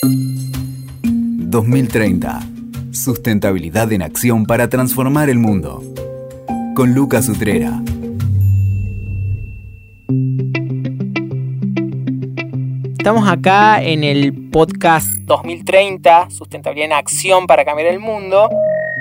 2030. 0.00 2.40
Sustentabilidad 2.92 3.92
en 3.92 4.02
acción 4.02 4.46
para 4.46 4.68
transformar 4.68 5.28
el 5.28 5.38
mundo. 5.38 5.82
Con 6.76 6.94
Lucas 6.94 7.28
Utrera. 7.28 7.82
Estamos 12.92 13.28
acá 13.28 13.82
en 13.82 14.04
el 14.04 14.32
podcast 14.50 15.08
2030, 15.24 16.30
Sustentabilidad 16.30 16.86
en 16.86 16.92
Acción 16.92 17.48
para 17.48 17.64
Cambiar 17.64 17.88
el 17.88 17.98
Mundo. 17.98 18.48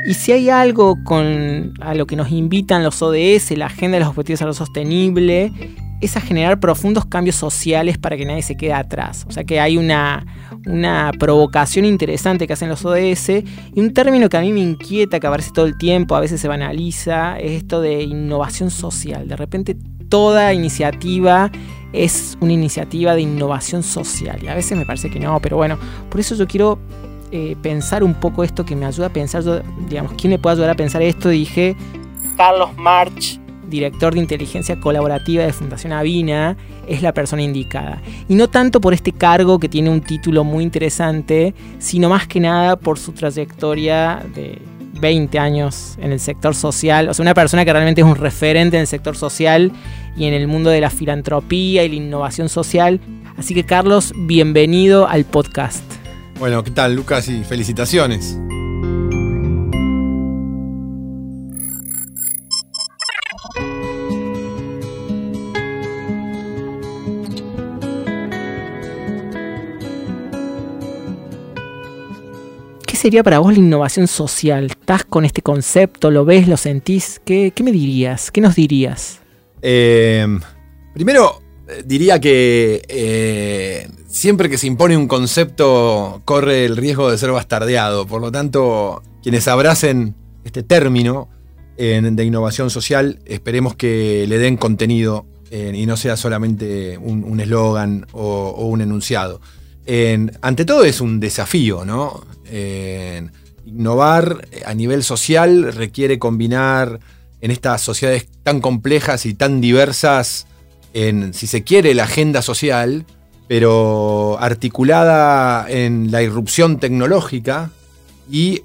Y 0.07 0.15
si 0.15 0.31
hay 0.31 0.49
algo 0.49 0.95
con 1.03 1.73
a 1.81 1.93
lo 1.93 2.07
que 2.07 2.15
nos 2.15 2.31
invitan 2.31 2.83
los 2.83 2.99
ODS, 3.01 3.51
la 3.51 3.65
Agenda 3.67 3.97
de 3.97 3.99
los 3.99 4.09
Objetivos 4.09 4.41
a 4.41 4.45
lo 4.45 4.53
Sostenible, 4.53 5.51
es 6.01 6.15
a 6.17 6.21
generar 6.21 6.59
profundos 6.59 7.05
cambios 7.05 7.35
sociales 7.35 7.97
para 7.97 8.17
que 8.17 8.25
nadie 8.25 8.43
se 8.43 8.55
quede 8.55 8.73
atrás. 8.73 9.25
O 9.27 9.31
sea 9.31 9.43
que 9.43 9.59
hay 9.59 9.77
una, 9.77 10.25
una 10.65 11.11
provocación 11.17 11.85
interesante 11.85 12.47
que 12.47 12.53
hacen 12.53 12.69
los 12.69 12.85
ODS 12.85 13.29
y 13.29 13.79
un 13.79 13.93
término 13.93 14.29
que 14.29 14.37
a 14.37 14.41
mí 14.41 14.53
me 14.53 14.59
inquieta, 14.59 15.19
que 15.19 15.27
aparece 15.27 15.51
todo 15.53 15.65
el 15.65 15.77
tiempo, 15.77 16.15
a 16.15 16.19
veces 16.19 16.39
se 16.39 16.47
banaliza, 16.47 17.39
es 17.39 17.51
esto 17.51 17.81
de 17.81 18.03
innovación 18.03 18.69
social. 18.69 19.27
De 19.27 19.35
repente 19.35 19.75
toda 20.09 20.53
iniciativa 20.53 21.51
es 21.93 22.37
una 22.41 22.53
iniciativa 22.53 23.15
de 23.15 23.21
innovación 23.21 23.83
social 23.83 24.43
y 24.43 24.47
a 24.47 24.55
veces 24.55 24.77
me 24.77 24.85
parece 24.85 25.09
que 25.09 25.19
no, 25.19 25.39
pero 25.41 25.57
bueno, 25.57 25.77
por 26.09 26.19
eso 26.19 26.35
yo 26.35 26.47
quiero 26.47 26.79
eh, 27.31 27.55
pensar 27.61 28.03
un 28.03 28.13
poco 28.13 28.43
esto 28.43 28.65
que 28.65 28.75
me 28.75 28.85
ayuda 28.85 29.07
a 29.07 29.09
pensar, 29.09 29.43
digamos, 29.89 30.13
¿quién 30.13 30.31
me 30.31 30.39
puede 30.39 30.53
ayudar 30.55 30.71
a 30.71 30.75
pensar 30.75 31.01
esto? 31.01 31.29
Dije, 31.29 31.75
Carlos 32.37 32.69
March 32.77 33.39
director 33.67 34.13
de 34.13 34.19
inteligencia 34.19 34.79
colaborativa 34.79 35.43
de 35.43 35.53
Fundación 35.53 35.93
Avina, 35.93 36.57
es 36.87 37.01
la 37.01 37.13
persona 37.13 37.41
indicada. 37.41 38.01
Y 38.27 38.35
no 38.35 38.47
tanto 38.47 38.81
por 38.81 38.93
este 38.93 39.11
cargo 39.11 39.59
que 39.59 39.69
tiene 39.69 39.89
un 39.89 40.01
título 40.01 40.43
muy 40.43 40.63
interesante, 40.63 41.53
sino 41.79 42.09
más 42.09 42.27
que 42.27 42.39
nada 42.39 42.75
por 42.77 42.97
su 42.97 43.11
trayectoria 43.11 44.23
de 44.33 44.61
20 44.99 45.39
años 45.39 45.97
en 46.01 46.11
el 46.11 46.19
sector 46.19 46.55
social. 46.55 47.09
O 47.09 47.13
sea, 47.13 47.23
una 47.23 47.33
persona 47.33 47.65
que 47.65 47.71
realmente 47.71 48.01
es 48.01 48.07
un 48.07 48.15
referente 48.15 48.77
en 48.77 48.81
el 48.81 48.87
sector 48.87 49.15
social 49.15 49.71
y 50.17 50.25
en 50.25 50.33
el 50.33 50.47
mundo 50.47 50.69
de 50.69 50.81
la 50.81 50.89
filantropía 50.89 51.83
y 51.83 51.89
la 51.89 51.95
innovación 51.95 52.49
social. 52.49 52.99
Así 53.37 53.53
que 53.53 53.65
Carlos, 53.65 54.13
bienvenido 54.15 55.07
al 55.07 55.25
podcast. 55.25 55.83
Bueno, 56.39 56.63
¿qué 56.63 56.71
tal 56.71 56.95
Lucas? 56.95 57.29
Y 57.29 57.43
felicitaciones. 57.43 58.37
Sería 73.07 73.23
para 73.23 73.39
vos 73.39 73.53
la 73.53 73.59
innovación 73.59 74.05
social? 74.05 74.65
¿Estás 74.65 75.05
con 75.05 75.23
este 75.23 75.41
concepto? 75.41 76.11
¿Lo 76.11 76.25
ves? 76.25 76.45
¿Lo 76.49 76.57
sentís? 76.57 77.21
¿Qué, 77.23 77.53
me 77.63 77.71
dirías? 77.71 78.31
¿Qué 78.31 78.41
nos 78.41 78.55
dirías? 78.55 79.21
Em, 79.61 80.41
primero, 80.93 81.41
eh, 81.69 81.83
diría 81.85 82.19
que 82.19 82.81
eh, 82.89 83.87
siempre 84.09 84.49
que 84.49 84.57
se 84.57 84.67
impone 84.67 84.97
un 84.97 85.07
concepto 85.07 86.21
corre 86.25 86.65
el 86.65 86.75
riesgo 86.75 87.09
de 87.09 87.17
ser 87.17 87.31
bastardeado. 87.31 88.05
Por 88.05 88.19
lo 88.19 88.29
tanto, 88.29 89.01
quienes 89.23 89.47
abracen 89.47 90.13
este 90.43 90.63
término 90.63 91.29
de 91.77 92.25
innovación 92.25 92.69
social, 92.69 93.19
esperemos 93.25 93.75
que 93.75 94.25
le 94.27 94.37
den 94.37 94.57
contenido 94.57 95.27
y 95.51 95.85
no 95.85 95.95
sea 95.95 96.17
solamente 96.17 96.97
un 96.97 97.39
eslogan 97.39 98.07
o, 98.13 98.65
un 98.65 98.81
enunciado. 98.81 99.39
ante 100.41 100.65
todo 100.65 100.83
es 100.83 101.01
un 101.01 101.19
desafío, 101.19 101.85
¿no? 101.85 102.23
Innovar 103.65 104.47
a 104.65 104.73
nivel 104.73 105.03
social 105.03 105.73
requiere 105.73 106.19
combinar 106.19 106.99
en 107.41 107.51
estas 107.51 107.81
sociedades 107.81 108.27
tan 108.43 108.61
complejas 108.61 109.25
y 109.25 109.33
tan 109.33 109.61
diversas, 109.61 110.47
en, 110.93 111.33
si 111.33 111.47
se 111.47 111.63
quiere, 111.63 111.93
la 111.93 112.03
agenda 112.03 112.41
social, 112.41 113.05
pero 113.47 114.37
articulada 114.39 115.69
en 115.69 116.11
la 116.11 116.21
irrupción 116.21 116.79
tecnológica 116.79 117.71
y 118.29 118.59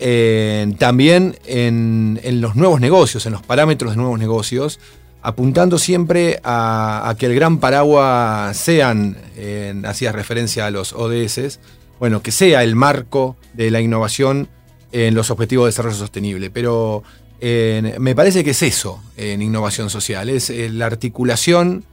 también 0.78 1.36
en, 1.46 2.18
los 2.40 2.56
nuevos 2.56 2.80
negocios, 2.80 3.26
en 3.26 3.32
los 3.32 3.42
parámetros 3.42 3.92
de 3.92 3.96
nuevos 3.96 4.18
negocios, 4.18 4.80
apuntando 5.22 5.78
siempre 5.78 6.40
a, 6.42 7.14
que 7.16 7.26
el 7.26 7.34
gran 7.34 7.58
paraguas 7.58 8.56
sean, 8.56 9.16
hacía 9.84 10.10
referencia 10.10 10.66
a 10.66 10.70
los 10.70 10.92
ODS, 10.94 11.60
bueno, 12.02 12.20
que 12.20 12.32
sea 12.32 12.64
el 12.64 12.74
marco 12.74 13.36
de 13.54 13.70
la 13.70 13.80
innovación 13.80 14.48
en 14.90 15.14
los 15.14 15.30
objetivos 15.30 15.66
de 15.66 15.68
desarrollo 15.68 15.96
sostenible. 15.96 16.50
Pero 16.50 17.04
eh, 17.40 17.94
me 18.00 18.16
parece 18.16 18.42
que 18.42 18.50
es 18.50 18.62
eso 18.64 19.00
en 19.16 19.40
innovación 19.40 19.88
social, 19.88 20.28
es 20.28 20.50
eh, 20.50 20.68
la 20.68 20.86
articulación 20.86 21.84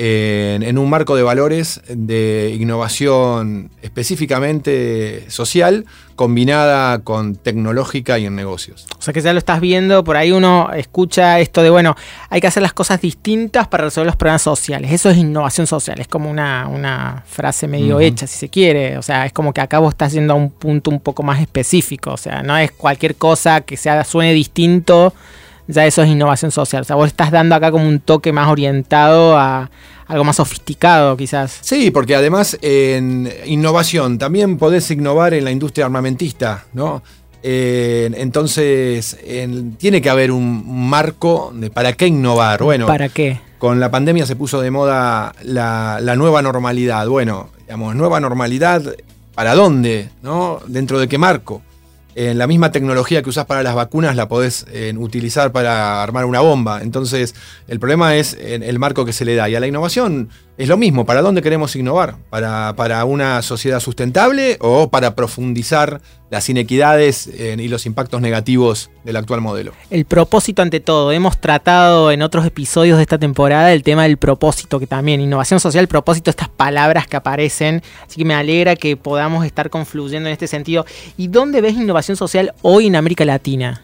en, 0.00 0.78
un 0.78 0.88
marco 0.88 1.16
de 1.16 1.24
valores 1.24 1.80
de 1.88 2.56
innovación 2.58 3.70
específicamente 3.82 5.28
social 5.28 5.86
combinada 6.14 7.00
con 7.00 7.34
tecnológica 7.34 8.18
y 8.18 8.26
en 8.26 8.36
negocios. 8.36 8.86
O 8.96 9.02
sea 9.02 9.12
que 9.12 9.20
ya 9.20 9.32
lo 9.32 9.40
estás 9.40 9.60
viendo, 9.60 10.04
por 10.04 10.16
ahí 10.16 10.30
uno 10.30 10.70
escucha 10.72 11.40
esto 11.40 11.62
de, 11.62 11.70
bueno, 11.70 11.96
hay 12.30 12.40
que 12.40 12.46
hacer 12.46 12.62
las 12.62 12.72
cosas 12.72 13.00
distintas 13.00 13.66
para 13.66 13.84
resolver 13.84 14.06
los 14.06 14.16
problemas 14.16 14.42
sociales. 14.42 14.92
Eso 14.92 15.10
es 15.10 15.16
innovación 15.16 15.66
social, 15.66 16.00
es 16.00 16.08
como 16.08 16.30
una, 16.30 17.24
frase 17.26 17.66
medio 17.66 17.98
hecha, 17.98 18.28
si 18.28 18.38
se 18.38 18.48
quiere. 18.48 18.98
O 18.98 19.02
sea, 19.02 19.26
es 19.26 19.32
como 19.32 19.52
que 19.52 19.60
acá 19.60 19.80
vos 19.80 19.94
estás 19.94 20.12
yendo 20.12 20.32
a 20.32 20.36
un 20.36 20.50
punto 20.50 20.90
un 20.90 21.00
poco 21.00 21.24
más 21.24 21.40
específico. 21.40 22.12
O 22.12 22.16
sea, 22.16 22.42
no 22.42 22.56
es 22.56 22.70
cualquier 22.70 23.16
cosa 23.16 23.62
que 23.62 23.76
sea, 23.76 24.04
suene 24.04 24.32
distinto 24.32 25.12
ya 25.68 25.86
eso 25.86 26.02
es 26.02 26.08
innovación 26.08 26.50
social. 26.50 26.82
O 26.82 26.84
sea, 26.84 26.96
vos 26.96 27.06
estás 27.06 27.30
dando 27.30 27.54
acá 27.54 27.70
como 27.70 27.86
un 27.86 28.00
toque 28.00 28.32
más 28.32 28.48
orientado 28.48 29.38
a 29.38 29.70
algo 30.06 30.24
más 30.24 30.36
sofisticado, 30.36 31.16
quizás. 31.16 31.58
Sí, 31.60 31.90
porque 31.90 32.16
además 32.16 32.58
en 32.62 33.30
innovación 33.44 34.18
también 34.18 34.56
podés 34.56 34.90
innovar 34.90 35.34
en 35.34 35.44
la 35.44 35.50
industria 35.50 35.84
armamentista, 35.84 36.64
¿no? 36.72 37.02
entonces, 37.40 39.16
tiene 39.78 40.02
que 40.02 40.10
haber 40.10 40.32
un 40.32 40.88
marco 40.90 41.52
de 41.54 41.70
para 41.70 41.92
qué 41.92 42.08
innovar. 42.08 42.62
Bueno, 42.62 42.86
¿para 42.86 43.08
qué? 43.08 43.40
Con 43.58 43.80
la 43.80 43.90
pandemia 43.90 44.26
se 44.26 44.36
puso 44.36 44.60
de 44.60 44.70
moda 44.70 45.32
la, 45.42 45.98
la 46.02 46.16
nueva 46.16 46.42
normalidad. 46.42 47.06
Bueno, 47.06 47.50
digamos, 47.60 47.94
nueva 47.94 48.20
normalidad, 48.20 48.82
¿para 49.34 49.54
dónde? 49.54 50.10
¿No? 50.22 50.60
¿Dentro 50.66 50.98
de 50.98 51.08
qué 51.08 51.16
marco? 51.16 51.62
La 52.18 52.46
misma 52.46 52.72
tecnología 52.72 53.22
que 53.22 53.30
usás 53.30 53.46
para 53.46 53.62
las 53.62 53.74
vacunas 53.74 54.16
la 54.16 54.28
podés 54.28 54.66
eh, 54.72 54.92
utilizar 54.96 55.52
para 55.52 56.02
armar 56.02 56.24
una 56.24 56.40
bomba. 56.40 56.82
Entonces, 56.82 57.34
el 57.68 57.78
problema 57.78 58.16
es 58.16 58.36
en 58.40 58.62
el 58.62 58.78
marco 58.78 59.04
que 59.04 59.12
se 59.12 59.24
le 59.24 59.36
da. 59.36 59.48
Y 59.48 59.54
a 59.54 59.60
la 59.60 59.66
innovación 59.66 60.28
es 60.58 60.68
lo 60.68 60.76
mismo. 60.76 61.06
¿Para 61.06 61.22
dónde 61.22 61.40
queremos 61.40 61.76
innovar? 61.76 62.16
¿Para, 62.30 62.74
para 62.76 63.04
una 63.04 63.40
sociedad 63.42 63.78
sustentable 63.78 64.58
o 64.60 64.90
para 64.90 65.14
profundizar 65.14 66.00
las 66.30 66.48
inequidades 66.48 67.28
eh, 67.28 67.56
y 67.56 67.68
los 67.68 67.86
impactos 67.86 68.20
negativos 68.20 68.90
del 69.04 69.16
actual 69.16 69.40
modelo? 69.40 69.72
El 69.88 70.04
propósito 70.04 70.60
ante 70.60 70.80
todo. 70.80 71.12
Hemos 71.12 71.40
tratado 71.40 72.10
en 72.10 72.22
otros 72.22 72.44
episodios 72.44 72.96
de 72.96 73.02
esta 73.02 73.18
temporada 73.18 73.72
el 73.72 73.84
tema 73.84 74.02
del 74.02 74.16
propósito, 74.16 74.80
que 74.80 74.88
también 74.88 75.20
innovación 75.20 75.60
social, 75.60 75.86
propósito, 75.86 76.28
estas 76.28 76.48
palabras 76.48 77.06
que 77.06 77.16
aparecen. 77.16 77.80
Así 78.04 78.16
que 78.16 78.24
me 78.24 78.34
alegra 78.34 78.74
que 78.74 78.96
podamos 78.96 79.46
estar 79.46 79.70
confluyendo 79.70 80.28
en 80.28 80.32
este 80.32 80.48
sentido. 80.48 80.84
¿Y 81.16 81.28
dónde 81.28 81.60
ves 81.60 81.74
innovación 81.74 82.16
social 82.16 82.52
hoy 82.62 82.88
en 82.88 82.96
América 82.96 83.24
Latina? 83.24 83.80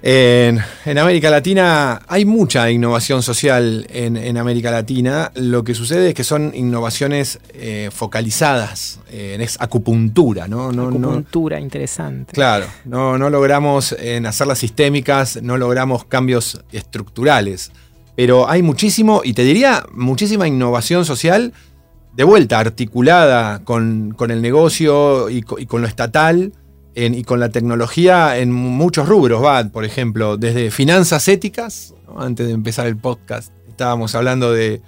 En, 0.00 0.60
América 0.96 1.28
Latina 1.28 2.00
hay 2.06 2.24
mucha 2.24 2.70
innovación 2.70 3.22
social 3.22 3.86
en, 3.90 4.36
América 4.36 4.70
Latina. 4.70 5.32
Lo 5.34 5.64
que 5.64 5.74
sucede 5.74 6.08
es 6.08 6.14
que 6.14 6.22
son 6.22 6.52
innovaciones 6.54 7.40
eh, 7.52 7.90
focalizadas, 7.92 9.00
en 9.10 9.40
es 9.40 9.60
acupuntura, 9.60 10.46
¿no? 10.46 10.70
no 10.70 10.88
acupuntura, 10.88 11.58
interesante. 11.58 12.32
Claro, 12.32 12.66
no, 12.84 13.18
no 13.18 13.28
logramos 13.28 13.92
en 13.92 14.26
hacerlas 14.26 14.58
sistémicas, 14.58 15.42
no 15.42 15.56
logramos 15.56 16.04
cambios 16.04 16.62
estructurales. 16.70 17.72
Pero 18.14 18.48
hay 18.48 18.62
muchísimo, 18.62 19.22
y 19.24 19.32
te 19.32 19.42
diría, 19.42 19.84
muchísima 19.92 20.46
innovación 20.46 21.04
social 21.04 21.52
de 22.14 22.24
vuelta, 22.24 22.58
articulada 22.58 23.64
con, 23.64 24.16
el 24.28 24.42
negocio 24.42 25.28
y 25.28 25.42
con 25.42 25.82
lo 25.82 25.88
estatal 25.88 26.52
y 27.06 27.22
con 27.22 27.38
la 27.38 27.50
tecnología 27.50 28.38
en 28.38 28.50
muchos 28.50 29.08
rubros, 29.08 29.42
va, 29.42 29.62
por 29.68 29.84
ejemplo, 29.84 30.36
desde 30.36 30.70
finanzas 30.70 31.28
éticas, 31.28 31.94
antes 32.16 32.46
de 32.46 32.52
empezar 32.52 32.86
el 32.86 32.96
podcast, 32.96 33.52
estábamos 33.68 34.16
hablando 34.16 34.52
de, 34.52 34.82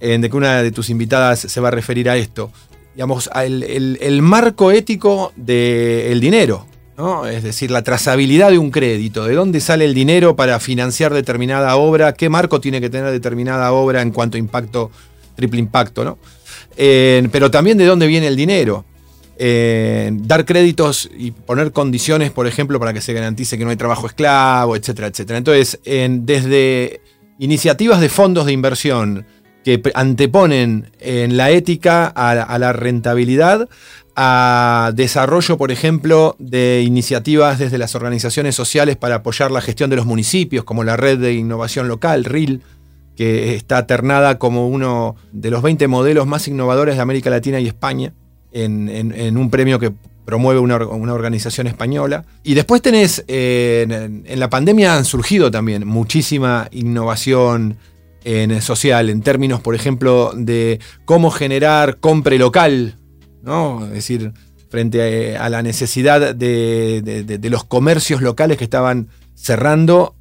que 0.00 0.30
una 0.32 0.62
de 0.62 0.72
tus 0.72 0.88
invitadas 0.88 1.40
se 1.40 1.60
va 1.60 1.68
a 1.68 1.70
referir 1.70 2.08
a 2.08 2.16
esto, 2.16 2.50
digamos, 2.94 3.28
el, 3.34 4.22
marco 4.22 4.72
ético 4.72 5.32
del 5.36 6.20
dinero, 6.20 6.66
¿no? 6.96 7.26
es 7.26 7.42
decir, 7.42 7.70
la 7.70 7.82
trazabilidad 7.82 8.50
de 8.50 8.58
un 8.58 8.70
crédito, 8.70 9.24
de 9.24 9.34
dónde 9.34 9.60
sale 9.60 9.84
el 9.84 9.92
dinero 9.92 10.34
para 10.36 10.58
financiar 10.58 11.12
determinada 11.12 11.76
obra, 11.76 12.14
qué 12.14 12.30
marco 12.30 12.62
tiene 12.62 12.80
que 12.80 12.88
tener 12.88 13.10
determinada 13.10 13.72
obra 13.72 14.00
en 14.00 14.10
cuanto 14.10 14.38
a 14.38 14.40
impacto, 14.40 14.90
triple 15.34 15.60
impacto, 15.60 16.02
¿no? 16.02 16.18
pero 16.76 17.50
también 17.50 17.76
de 17.76 17.84
dónde 17.84 18.06
viene 18.06 18.26
el 18.28 18.36
dinero 18.36 18.86
dar 19.42 20.44
créditos 20.44 21.10
y 21.16 21.32
poner 21.32 21.72
condiciones, 21.72 22.30
por 22.30 22.46
ejemplo, 22.46 22.78
para 22.78 22.92
que 22.92 23.00
se 23.00 23.12
garantice 23.12 23.58
que 23.58 23.64
no 23.64 23.70
hay 23.70 23.76
trabajo 23.76 24.06
esclavo, 24.06 24.76
etcétera, 24.76 25.08
etcétera. 25.08 25.38
Entonces, 25.38 25.80
desde 25.84 27.00
iniciativas 27.38 28.00
de 28.00 28.08
fondos 28.08 28.46
de 28.46 28.52
inversión 28.52 29.26
que 29.64 29.82
anteponen 29.94 30.90
en 31.00 31.36
la 31.36 31.50
ética 31.50 32.06
a, 32.06 32.58
la 32.58 32.72
rentabilidad, 32.72 33.68
a 34.14 34.92
desarrollo, 34.94 35.56
por 35.56 35.70
ejemplo, 35.70 36.36
de 36.38 36.82
iniciativas 36.84 37.58
desde 37.58 37.78
las 37.78 37.94
organizaciones 37.94 38.54
sociales 38.54 38.96
para 38.96 39.16
apoyar 39.16 39.50
la 39.50 39.60
gestión 39.60 39.90
de 39.90 39.96
los 39.96 40.06
municipios, 40.06 40.64
como 40.64 40.84
la 40.84 40.96
Red 40.96 41.18
de 41.18 41.34
Innovación 41.34 41.88
Local, 41.88 42.24
RIL, 42.24 42.62
que 43.16 43.54
está 43.54 43.86
ternada 43.86 44.38
como 44.38 44.68
uno 44.68 45.16
de 45.32 45.50
los 45.50 45.62
20 45.62 45.86
modelos 45.86 46.26
más 46.26 46.48
innovadores 46.48 46.96
de 46.96 47.02
América 47.02 47.30
Latina 47.30 47.60
y 47.60 47.68
España, 47.68 48.12
en, 48.52 49.36
un 49.36 49.50
premio 49.50 49.78
que 49.78 49.92
promueve 50.24 50.60
una, 50.60 50.76
organización 50.76 51.66
española. 51.66 52.24
Y 52.42 52.54
después 52.54 52.82
tenés, 52.82 53.24
eh, 53.28 53.86
en, 53.88 54.40
la 54.40 54.50
pandemia 54.50 54.96
han 54.96 55.04
surgido 55.04 55.50
también 55.50 55.86
muchísima 55.86 56.68
innovación 56.70 57.76
en 58.24 58.62
social, 58.62 59.10
en 59.10 59.22
términos, 59.22 59.60
por 59.60 59.74
ejemplo, 59.74 60.32
de 60.34 60.78
cómo 61.04 61.30
generar 61.30 61.98
compra 61.98 62.36
local, 62.36 62.98
¿no? 63.42 63.84
Es 63.86 63.92
decir, 63.92 64.32
frente 64.68 65.36
a, 65.36 65.48
la 65.48 65.62
necesidad 65.62 66.34
de, 66.34 67.40
los 67.50 67.64
comercios 67.64 68.22
locales 68.22 68.58
que 68.58 68.64
estaban 68.64 69.08
cerrando, 69.34 70.14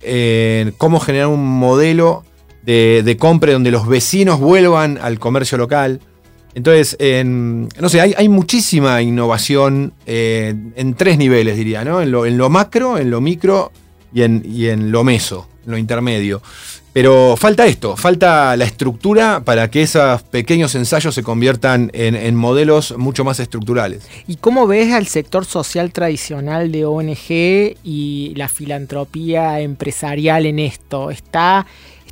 cómo 0.77 0.99
generar 0.99 1.27
un 1.27 1.45
modelo 1.45 2.23
de, 2.63 3.17
compra 3.19 3.53
donde 3.53 3.71
los 3.71 3.87
vecinos 3.87 4.39
vuelvan 4.39 4.97
al 5.01 5.19
comercio 5.19 5.57
local. 5.57 6.01
Entonces, 6.53 6.97
no 7.25 7.89
sé, 7.89 8.01
hay, 8.01 8.29
muchísima 8.29 9.01
innovación 9.01 9.93
eh, 10.05 10.53
en 10.75 10.93
tres 10.95 11.17
niveles, 11.17 11.55
diría, 11.55 11.85
¿no? 11.85 12.01
En 12.01 12.11
lo, 12.11 12.49
macro, 12.49 12.97
en 12.97 13.09
lo 13.09 13.21
micro 13.21 13.71
y 14.13 14.23
en, 14.23 14.43
en 14.45 14.91
lo 14.91 15.03
meso, 15.03 15.47
en 15.65 15.71
lo 15.71 15.77
intermedio. 15.77 16.41
Pero 16.93 17.37
falta 17.37 17.65
esto, 17.67 17.95
falta 17.95 18.57
la 18.57 18.65
estructura 18.65 19.43
para 19.45 19.71
que 19.71 19.81
esos 19.81 20.23
pequeños 20.23 20.75
ensayos 20.75 21.15
se 21.15 21.23
conviertan 21.23 21.89
en, 21.93 22.35
modelos 22.35 22.97
mucho 22.97 23.23
más 23.23 23.39
estructurales. 23.39 24.05
¿Y 24.27 24.35
cómo 24.35 24.67
ves 24.67 24.91
al 24.91 25.07
sector 25.07 25.45
social 25.45 25.93
tradicional 25.93 26.69
de 26.69 26.83
ONG 26.83 27.77
y 27.83 28.33
la 28.35 28.49
filantropía 28.49 29.61
empresarial 29.61 30.45
en 30.45 30.59
esto? 30.59 31.11
¿Está, 31.11 31.65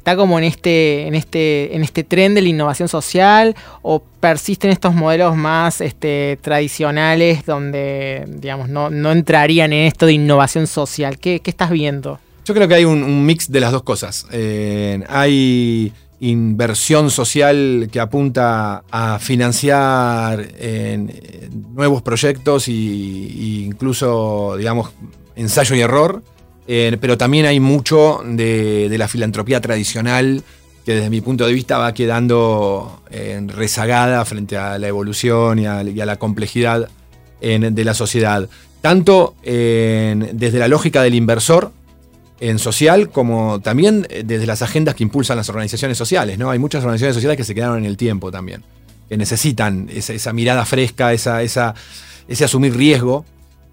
está 0.09 0.17
como 0.17 0.39
en 0.39 0.43
este, 0.43 1.07
en, 1.07 1.13
este, 1.13 1.75
en 1.75 1.83
este 1.83 2.03
tren 2.03 2.33
de 2.33 2.41
la 2.41 2.49
innovación 2.49 2.89
social 2.89 3.55
o 3.83 4.01
persisten 4.19 4.71
estos 4.71 4.95
modelos 4.95 5.35
más 5.35 5.81
este, 5.81 6.39
tradicionales 6.41 7.45
donde 7.45 8.25
digamos, 8.27 8.69
no, 8.69 9.11
entrarían 9.11 9.71
en 9.71 9.85
esto 9.85 10.07
de 10.07 10.13
innovación 10.13 10.65
social? 10.65 11.19
¿Qué, 11.19 11.41
estás 11.45 11.69
viendo? 11.69 12.19
Yo 12.43 12.53
creo 12.55 12.67
que 12.67 12.75
hay 12.75 12.85
un, 12.85 13.25
mix 13.25 13.51
de 13.51 13.59
las 13.59 13.71
dos 13.71 13.83
cosas. 13.83 14.25
Eh, 14.31 15.03
hay 15.09 15.93
inversión 16.21 17.11
social 17.11 17.87
que 17.91 17.99
apunta 17.99 18.83
a 18.89 19.19
financiar 19.19 20.47
nuevos 21.73 22.01
proyectos 22.01 22.67
e 22.67 22.71
incluso, 22.71 24.55
digamos, 24.57 24.89
ensayo 25.35 25.75
y 25.75 25.81
error. 25.81 26.23
Pero 27.01 27.17
también 27.17 27.47
hay 27.47 27.59
mucho 27.59 28.21
de, 28.23 28.93
la 28.97 29.07
filantropía 29.07 29.59
tradicional 29.59 30.43
que 30.85 30.93
desde 30.93 31.09
mi 31.09 31.19
punto 31.19 31.47
de 31.47 31.53
vista 31.53 31.79
va 31.79 31.93
quedando 31.95 33.01
rezagada 33.47 34.23
frente 34.23 34.55
a 34.55 34.77
la 34.77 34.87
evolución 34.87 35.57
y 35.57 35.65
a, 35.65 35.83
la 35.83 36.15
complejidad 36.17 36.89
de 37.41 37.83
la 37.83 37.93
sociedad. 37.95 38.47
Tanto 38.81 39.33
desde 39.43 40.59
la 40.59 40.67
lógica 40.67 41.01
del 41.01 41.15
inversor, 41.15 41.71
en 42.39 42.59
social 42.59 43.09
como 43.09 43.59
también 43.59 44.07
eh, 44.09 44.23
desde 44.25 44.45
las 44.45 44.61
agendas 44.61 44.95
que 44.95 45.03
impulsan 45.03 45.37
las 45.37 45.49
organizaciones 45.49 45.97
sociales. 45.97 46.37
¿no? 46.37 46.49
Hay 46.49 46.59
muchas 46.59 46.83
organizaciones 46.83 47.15
sociales 47.15 47.37
que 47.37 47.43
se 47.43 47.55
quedaron 47.55 47.79
en 47.79 47.85
el 47.85 47.97
tiempo 47.97 48.31
también, 48.31 48.63
que 49.07 49.17
necesitan 49.17 49.89
esa, 49.91 50.33
mirada 50.33 50.65
fresca, 50.65 51.13
esa, 51.13 51.43
esa, 51.43 51.75
ese 52.27 52.45
asumir 52.45 52.75
riesgo. 52.75 53.25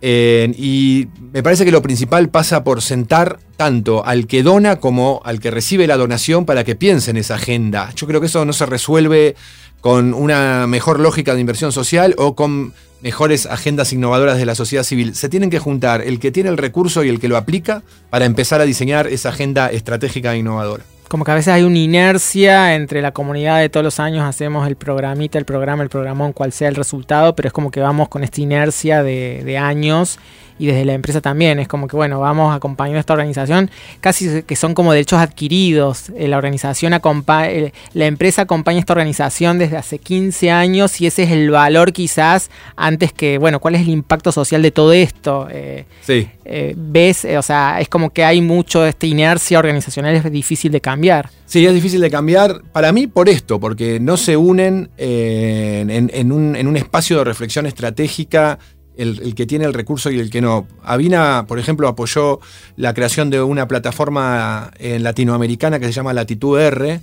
Y 0.02 1.08
me 1.32 1.43
parece 1.43 1.64
que 1.64 1.70
lo 1.70 1.82
principal 1.82 2.28
pasa 2.28 2.64
por 2.64 2.82
sentar 2.82 3.38
tanto 3.56 4.04
al 4.04 4.26
que 4.26 4.43
dona 4.43 4.76
como 4.76 5.20
al 5.25 5.40
que 5.40 5.50
recibe 5.50 5.87
la 5.87 5.96
donación 5.96 6.44
para 6.44 6.64
que 6.64 6.76
piense 6.76 7.10
en 7.10 7.16
esa 7.16 7.37
agenda. 7.37 7.90
Yo 7.96 8.06
creo 8.06 8.20
que 8.20 8.26
eso 8.26 8.44
no 8.44 8.52
se 8.52 8.66
resuelve 8.66 9.37
con 9.81 10.14
una 10.14 10.66
mejor 10.66 11.00
lógica 11.00 11.34
de 11.34 11.40
inversión 11.40 11.72
social 11.72 12.14
o 12.19 12.34
con 12.34 12.75
mejores 13.02 13.46
agendas 13.46 13.93
innovadoras 13.93 14.38
de 14.38 14.46
la 14.46 14.54
sociedad 14.54 14.84
civil. 14.84 15.14
Se 15.14 15.28
tienen 15.28 15.50
que 15.50 15.58
juntar 15.58 16.02
el 16.02 16.19
que 16.19 16.32
tiene 16.32 16.49
el 16.49 16.56
recurso 16.56 17.04
y 17.04 17.08
el 17.08 17.20
que 17.20 17.28
lo 17.28 17.37
aplica 17.37 17.82
para 18.10 18.25
empezar 18.25 18.60
a 18.60 18.64
diseñar 18.64 19.06
esa 19.06 19.28
agenda 19.31 19.70
estratégica 19.70 20.34
e 20.34 20.38
innovadora. 20.38 20.84
Como 21.08 21.25
que 21.25 21.31
a 21.31 21.35
veces 21.35 21.55
hay 21.55 21.62
una 21.62 21.79
inercia 21.79 22.75
entre 22.75 23.00
la 23.00 23.12
comunidad 23.12 23.61
de 23.61 23.69
todos 23.69 23.85
los 23.85 24.00
años, 24.00 24.25
hacemos 24.25 24.67
el 24.67 24.75
programita, 24.75 25.38
el 25.38 25.44
programa, 25.44 25.85
el 25.85 25.88
programón, 25.88 26.32
cual 26.32 26.50
sea 26.53 26.69
el 26.69 26.75
resultado, 26.75 27.37
pero 27.37 27.47
es 27.47 27.53
como 27.53 27.70
que 27.70 27.81
vamos 27.81 28.08
con 28.08 28.25
esta 28.25 28.41
inercia 28.41 29.05
de, 29.05 29.43
de 29.44 29.56
años 29.56 30.19
y 30.58 30.67
desde 30.67 30.85
la 30.85 30.94
empresa 30.94 31.20
también. 31.20 31.58
Es 31.58 31.69
como 31.69 31.88
que, 31.88 31.97
bueno, 31.97 32.20
vamos 32.20 32.55
acompañando 32.55 32.99
a 32.99 33.00
esta 33.00 33.12
organización, 33.12 33.70
casi 34.00 34.43
que 34.43 34.56
son 34.56 34.75
como 34.75 34.93
derechos 34.93 35.19
adquiridos. 35.19 36.11
Eh, 36.17 36.29
la 36.29 36.37
organización 36.37 36.93
acompaña, 36.93 37.70
la 37.94 38.06
empresa 38.06 38.43
acompaña 38.43 38.79
a 38.79 38.81
esta 38.81 38.93
organización 38.93 39.58
desde 39.58 39.76
hace 39.76 39.99
15 39.99 40.50
años 40.50 41.00
y 41.00 41.06
ese 41.06 41.25
es 41.25 41.31
el 41.31 41.50
valor 41.50 41.93
quizás 41.93 42.50
antes 42.76 43.12
que, 43.12 43.38
bueno, 43.38 43.61
¿cuál 43.61 43.75
es 43.75 43.82
el 43.82 43.91
impacto 43.91 44.32
social 44.32 44.62
de 44.62 44.70
todo 44.70 44.93
esto? 44.93 45.49
Eh, 45.50 45.85
sí. 46.03 46.29
Eh, 46.44 46.75
ves, 46.76 47.25
o 47.25 47.43
sea, 47.43 47.81
es 47.81 47.88
como 47.88 48.11
que 48.11 48.25
hay 48.25 48.41
mucho 48.41 48.87
esta 48.87 49.06
inercia 49.06 49.59
organizacional, 49.59 50.14
es 50.14 50.31
difícil 50.31 50.73
de 50.73 50.81
cambiar. 50.81 51.31
Sí, 51.44 51.64
es 51.64 51.75
difícil 51.75 52.00
de 52.00 52.11
cambiar 52.11 52.62
para 52.73 52.93
mí 52.93 53.06
por 53.06 53.29
esto, 53.29 53.61
porque 53.61 54.00
no 54.00 54.17
se 54.17 54.37
unen 54.37 54.91
en, 54.97 56.32
un, 56.32 56.56
en 56.56 56.67
un 56.67 56.76
espacio 56.76 57.19
de 57.19 57.25
reflexión 57.25 57.67
estratégica 57.67 58.59
el, 58.96 59.34
que 59.34 59.46
tiene 59.46 59.64
el 59.64 59.75
recurso 59.75 60.10
y 60.10 60.19
el 60.19 60.31
que 60.31 60.40
no. 60.40 60.66
Avina, 60.82 61.44
por 61.46 61.58
ejemplo, 61.58 61.88
apoyó 61.88 62.40
la 62.76 62.94
creación 62.94 63.31
de 63.31 63.43
una 63.43 63.69
plataforma 63.69 64.70
en 64.78 65.02
latinoamericana 65.02 65.78
que 65.78 65.87
se 65.87 65.93
llama 65.93 66.12
Latitud 66.12 66.58
R, 66.58 67.00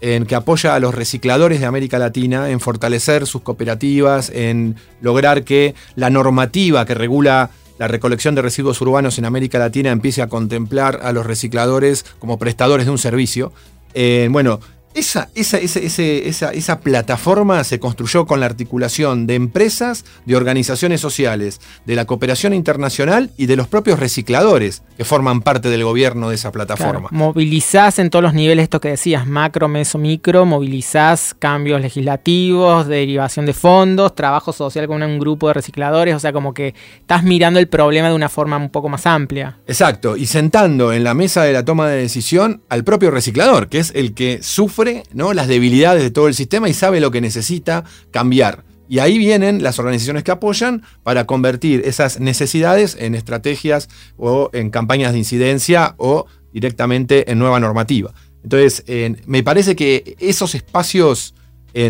en 0.00 0.26
que 0.26 0.34
apoya 0.34 0.74
a 0.74 0.80
los 0.80 0.94
recicladores 0.94 1.60
de 1.60 1.66
América 1.66 1.98
Latina 1.98 2.50
en 2.50 2.60
fortalecer 2.60 3.26
sus 3.26 3.42
cooperativas, 3.42 4.30
en 4.30 4.76
lograr 5.00 5.44
que 5.44 5.74
la 5.94 6.10
normativa 6.10 6.84
que 6.84 6.94
regula 6.94 7.50
la 7.78 7.88
recolección 7.88 8.34
de 8.34 8.42
residuos 8.42 8.80
urbanos 8.80 9.18
en 9.18 9.26
América 9.26 9.58
Latina 9.58 9.90
empiece 9.90 10.22
a 10.22 10.28
contemplar 10.28 11.00
a 11.02 11.12
los 11.12 11.26
recicladores 11.26 12.04
como 12.18 12.38
prestadores 12.38 12.86
de 12.86 12.92
un 12.92 12.98
servicio. 12.98 13.52
Eh, 13.94 14.28
bueno, 14.30 14.60
esa, 14.96 15.28
esa, 15.34 15.58
esa, 15.58 16.52
esa, 16.52 16.80
plataforma 16.80 17.62
se 17.64 17.78
construyó 17.78 18.26
con 18.26 18.40
la 18.40 18.46
articulación 18.46 19.26
de 19.26 19.34
empresas, 19.34 20.04
de 20.24 20.36
organizaciones 20.36 21.00
sociales, 21.00 21.60
de 21.84 21.96
la 21.96 22.06
cooperación 22.06 22.54
internacional 22.54 23.30
y 23.36 23.46
de 23.46 23.56
los 23.56 23.68
propios 23.68 24.00
recicladores 24.00 24.82
que 24.96 25.04
forman 25.04 25.42
parte 25.42 25.68
del 25.68 25.84
gobierno 25.84 26.30
de 26.30 26.36
esa 26.36 26.50
plataforma. 26.50 27.08
movilizás 27.10 27.98
en 27.98 28.08
todos 28.08 28.22
los 28.22 28.32
niveles 28.34 28.64
esto 28.64 28.80
que 28.80 28.88
decías, 28.88 29.26
macro, 29.26 29.68
meso, 29.68 29.98
micro, 29.98 30.46
movilizás 30.46 31.34
cambios 31.38 31.80
legislativos, 31.80 32.86
derivación 32.86 33.44
de 33.44 33.52
fondos, 33.52 34.14
trabajo 34.14 34.52
social 34.52 34.86
con 34.86 35.02
un 35.02 35.18
grupo 35.18 35.48
de 35.48 35.54
recicladores, 35.54 36.14
o 36.14 36.18
sea, 36.18 36.32
como 36.32 36.54
que 36.54 36.74
estás 37.00 37.22
mirando 37.22 37.60
el 37.60 37.68
problema 37.68 38.08
de 38.08 38.14
una 38.14 38.30
forma 38.30 38.56
un 38.56 38.70
poco 38.70 38.88
más 38.88 39.06
amplia. 39.06 39.58
Exacto, 39.66 40.16
y 40.16 40.26
sentando 40.26 40.92
en 40.92 41.04
la 41.04 41.12
mesa 41.12 41.42
de 41.42 41.52
la 41.52 41.64
toma 41.64 41.88
de 41.88 41.98
decisión 41.98 42.62
al 42.70 42.82
propio 42.82 43.10
reciclador, 43.10 43.68
que 43.68 43.78
es 43.78 43.92
el 43.94 44.14
que 44.14 44.42
sufre 44.42 44.85
¿no? 45.12 45.32
las 45.32 45.48
debilidades 45.48 46.02
de 46.02 46.10
todo 46.10 46.28
el 46.28 46.34
sistema 46.34 46.68
y 46.68 46.74
sabe 46.74 47.00
lo 47.00 47.10
que 47.10 47.20
necesita 47.20 47.84
cambiar. 48.10 48.64
Y 48.88 49.00
ahí 49.00 49.18
vienen 49.18 49.62
las 49.62 49.78
organizaciones 49.78 50.22
que 50.22 50.30
apoyan 50.30 50.82
para 51.02 51.26
convertir 51.26 51.82
esas 51.84 52.20
necesidades 52.20 52.96
en 53.00 53.14
estrategias 53.14 53.88
o 54.16 54.50
en 54.52 54.70
campañas 54.70 55.12
de 55.12 55.18
incidencia 55.18 55.94
o 55.98 56.26
directamente 56.52 57.30
en 57.30 57.38
nueva 57.38 57.58
normativa. 57.58 58.14
Entonces, 58.44 58.84
me 59.26 59.42
parece 59.42 59.74
que 59.74 60.16
esos 60.20 60.54
espacios 60.54 61.34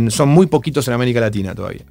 son 0.09 0.29
muy 0.31 0.47
poquitos 0.47 0.88
en 0.88 0.95
América 0.95 1.21
Latina 1.21 1.55
todavía. 1.55 1.85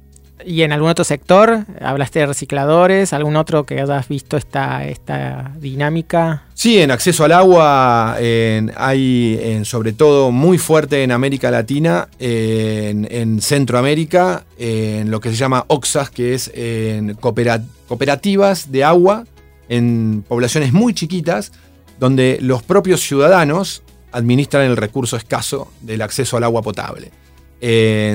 ¿Y 0.46 0.62
en 0.62 0.70
algún 0.70 0.88
otro 0.88 1.04
sector? 1.04 1.66
¿Hablaste 1.80 2.20
de 2.20 2.26
recicladores? 2.26 3.12
¿Algún 3.12 3.34
otro 3.34 3.64
que 3.64 3.80
hayas 3.80 4.06
visto 4.06 4.36
esta, 4.36 4.86
esta 4.86 5.50
dinámica? 5.58 6.44
Sí, 6.54 6.78
en 6.78 6.92
acceso 6.92 7.24
al 7.24 7.32
agua 7.32 8.14
hay 8.14 9.60
sobre 9.64 9.92
todo 9.92 10.30
muy 10.30 10.58
fuerte 10.58 11.02
en 11.02 11.10
América 11.10 11.50
Latina, 11.50 12.08
en, 12.20 13.40
Centroamérica, 13.42 14.44
en 14.56 15.10
lo 15.10 15.20
que 15.20 15.30
se 15.30 15.36
llama 15.36 15.64
OXAS, 15.66 16.10
que 16.10 16.34
es 16.34 16.52
en 16.54 17.14
cooperativas 17.14 18.70
de 18.70 18.84
agua 18.84 19.24
en 19.68 20.24
poblaciones 20.28 20.72
muy 20.72 20.94
chiquitas, 20.94 21.50
donde 21.98 22.38
los 22.40 22.62
propios 22.62 23.00
ciudadanos 23.00 23.82
administran 24.12 24.62
el 24.62 24.76
recurso 24.76 25.16
escaso 25.16 25.72
del 25.80 26.02
acceso 26.02 26.36
al 26.36 26.44
agua 26.44 26.62
potable. 26.62 27.10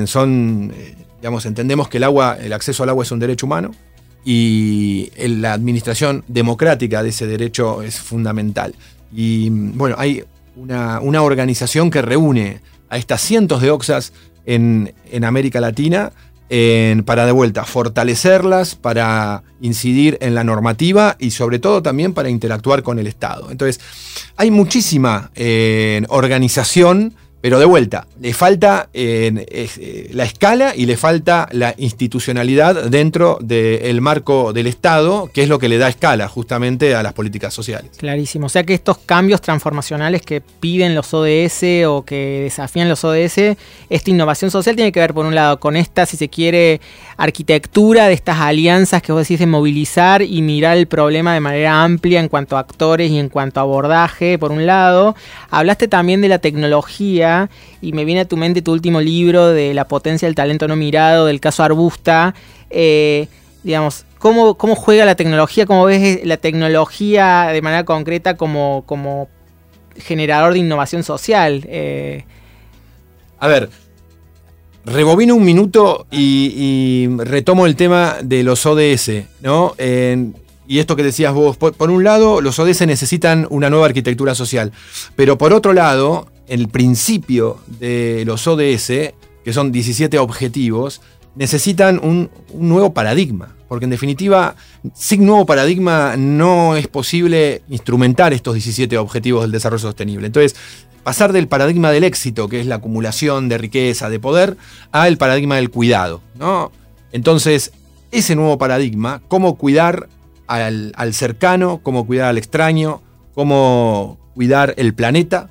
son 0.07 0.71
Digamos, 1.21 1.45
entendemos 1.45 1.87
que 1.87 1.97
el 1.97 2.03
agua, 2.03 2.37
el 2.41 2.51
acceso 2.51 2.83
al 2.83 2.89
agua 2.89 3.03
es 3.03 3.11
un 3.11 3.19
derecho 3.19 3.45
humano 3.45 3.71
y 4.25 5.11
la 5.17 5.53
administración 5.53 6.23
democrática 6.27 7.03
de 7.03 7.09
ese 7.09 7.27
derecho 7.27 7.83
es 7.83 7.99
fundamental. 7.99 8.75
Y 9.13 9.49
bueno, 9.49 9.95
hay 9.99 10.23
una, 10.55 11.21
organización 11.21 11.91
que 11.91 12.01
reúne 12.01 12.61
a 12.89 12.97
estas 12.97 13.21
cientos 13.21 13.61
de 13.61 13.71
OXAS 13.71 14.13
en, 14.45 14.93
en 15.11 15.23
América 15.23 15.61
Latina 15.61 16.11
para 17.05 17.25
de 17.25 17.31
vuelta 17.31 17.63
fortalecerlas, 17.63 18.75
para 18.75 19.43
incidir 19.61 20.17
en 20.19 20.35
la 20.35 20.43
normativa 20.43 21.15
y 21.17 21.31
sobre 21.31 21.59
todo 21.59 21.81
también 21.81 22.13
para 22.13 22.29
interactuar 22.29 22.83
con 22.83 22.99
el 22.99 23.07
Estado. 23.07 23.49
Entonces, 23.51 23.79
hay 24.35 24.51
muchísima 24.51 25.31
eh, 25.35 26.03
organización 26.09 27.13
pero 27.41 27.57
de 27.57 27.65
vuelta, 27.65 28.05
le 28.19 28.33
falta 28.33 28.89
eh, 28.93 30.09
la 30.13 30.23
escala 30.23 30.73
y 30.75 30.85
le 30.85 30.95
falta 30.95 31.49
la 31.51 31.73
institucionalidad 31.77 32.85
dentro 32.85 33.39
del 33.41 33.99
marco 33.99 34.53
del 34.53 34.67
Estado, 34.67 35.29
que 35.33 35.41
es 35.41 35.49
lo 35.49 35.57
que 35.57 35.67
le 35.67 35.79
da 35.79 35.89
escala 35.89 36.27
justamente 36.27 36.93
a 36.93 37.01
las 37.01 37.13
políticas 37.13 37.53
sociales. 37.53 37.91
Clarísimo. 37.97 38.45
O 38.45 38.49
sea 38.49 38.63
que 38.63 38.75
estos 38.75 38.99
cambios 38.99 39.41
transformacionales 39.41 40.21
que 40.21 40.41
piden 40.41 40.93
los 40.93 41.13
ODS 41.15 41.85
o 41.87 42.03
que 42.05 42.41
desafían 42.43 42.87
los 42.87 43.03
ODS, 43.03 43.57
esta 43.89 44.09
innovación 44.11 44.51
social 44.51 44.75
tiene 44.75 44.91
que 44.91 44.99
ver, 44.99 45.13
por 45.13 45.25
un 45.25 45.33
lado, 45.33 45.59
con 45.59 45.75
esta, 45.75 46.05
si 46.05 46.17
se 46.17 46.29
quiere, 46.29 46.79
arquitectura 47.17 48.07
de 48.07 48.13
estas 48.13 48.39
alianzas 48.39 49.01
que 49.01 49.11
vos 49.11 49.21
decís 49.21 49.39
de 49.39 49.47
movilizar 49.47 50.21
y 50.21 50.43
mirar 50.43 50.77
el 50.77 50.87
problema 50.87 51.33
de 51.33 51.39
manera 51.39 51.83
amplia 51.83 52.19
en 52.19 52.29
cuanto 52.29 52.55
a 52.55 52.59
actores 52.59 53.09
y 53.09 53.17
en 53.17 53.29
cuanto 53.29 53.59
a 53.59 53.63
abordaje, 53.63 54.37
por 54.37 54.51
un 54.51 54.67
lado. 54.67 55.15
Hablaste 55.49 55.87
también 55.87 56.21
de 56.21 56.27
la 56.27 56.37
tecnología 56.37 57.30
y 57.81 57.93
me 57.93 58.05
viene 58.05 58.21
a 58.21 58.25
tu 58.25 58.37
mente 58.37 58.61
tu 58.61 58.71
último 58.71 59.01
libro 59.01 59.47
de 59.49 59.73
La 59.73 59.87
potencia 59.87 60.27
del 60.27 60.35
talento 60.35 60.67
no 60.67 60.75
mirado, 60.75 61.25
del 61.25 61.39
caso 61.39 61.63
Arbusta. 61.63 62.33
Eh, 62.69 63.27
digamos, 63.63 64.05
¿cómo, 64.19 64.55
¿cómo, 64.55 64.75
juega 64.75 65.05
la 65.05 65.15
tecnología? 65.15 65.65
¿Cómo 65.65 65.85
ves 65.85 66.25
la 66.25 66.37
tecnología 66.37 67.47
de 67.51 67.61
manera 67.61 67.83
concreta 67.83 68.37
como, 68.37 68.83
como 68.85 69.29
generador 69.97 70.53
de 70.53 70.59
innovación 70.59 71.03
social? 71.03 71.65
Eh, 71.67 72.25
a 73.39 73.47
ver, 73.47 73.69
rebobino 74.85 75.35
un 75.35 75.45
minuto 75.45 76.07
y, 76.11 77.07
retomo 77.17 77.65
el 77.65 77.75
tema 77.75 78.17
de 78.21 78.43
los 78.43 78.65
ODS, 78.65 79.11
¿no? 79.41 79.75
y 80.71 80.79
esto 80.79 80.95
que 80.95 81.03
decías 81.03 81.33
vos, 81.33 81.57
por, 81.57 81.91
un 81.91 82.05
lado, 82.05 82.39
los 82.39 82.57
ODS 82.57 82.87
necesitan 82.87 83.45
una 83.49 83.69
nueva 83.69 83.87
arquitectura 83.87 84.35
social, 84.35 84.71
pero 85.17 85.37
por 85.37 85.51
otro 85.51 85.73
lado, 85.73 86.30
el 86.47 86.67
principio 86.67 87.59
de 87.79 88.23
los 88.25 88.47
ODS, 88.47 89.13
que 89.43 89.53
son 89.53 89.71
17 89.71 90.17
objetivos, 90.19 91.01
necesitan 91.35 91.99
un, 92.03 92.29
nuevo 92.53 92.93
paradigma. 92.93 93.55
Porque 93.67 93.85
en 93.85 93.91
definitiva, 93.91 94.55
sin 94.93 95.25
nuevo 95.25 95.45
paradigma 95.45 96.17
no 96.17 96.75
es 96.75 96.87
posible 96.87 97.61
instrumentar 97.69 98.33
estos 98.33 98.53
17 98.55 98.97
objetivos 98.97 99.43
del 99.43 99.51
desarrollo 99.51 99.81
sostenible. 99.81 100.27
Entonces, 100.27 100.57
pasar 101.03 101.31
del 101.31 101.47
paradigma 101.47 101.89
del 101.91 102.03
éxito, 102.03 102.49
que 102.49 102.59
es 102.59 102.65
la 102.65 102.75
acumulación 102.75 103.47
de 103.47 103.57
riqueza, 103.57 104.09
de 104.09 104.19
poder, 104.19 104.57
al 104.91 105.17
paradigma 105.17 105.55
del 105.55 105.69
cuidado. 105.69 106.21
¿no? 106.35 106.71
Entonces, 107.13 107.71
ese 108.11 108.35
nuevo 108.35 108.57
paradigma, 108.57 109.21
cómo 109.29 109.55
cuidar 109.55 110.09
al, 110.47 110.91
al 110.97 111.13
cercano, 111.13 111.79
cómo 111.81 112.05
cuidar 112.05 112.27
al 112.27 112.37
extraño, 112.37 113.01
cómo 113.33 114.17
cuidar 114.35 114.73
el 114.75 114.93
planeta, 114.93 115.49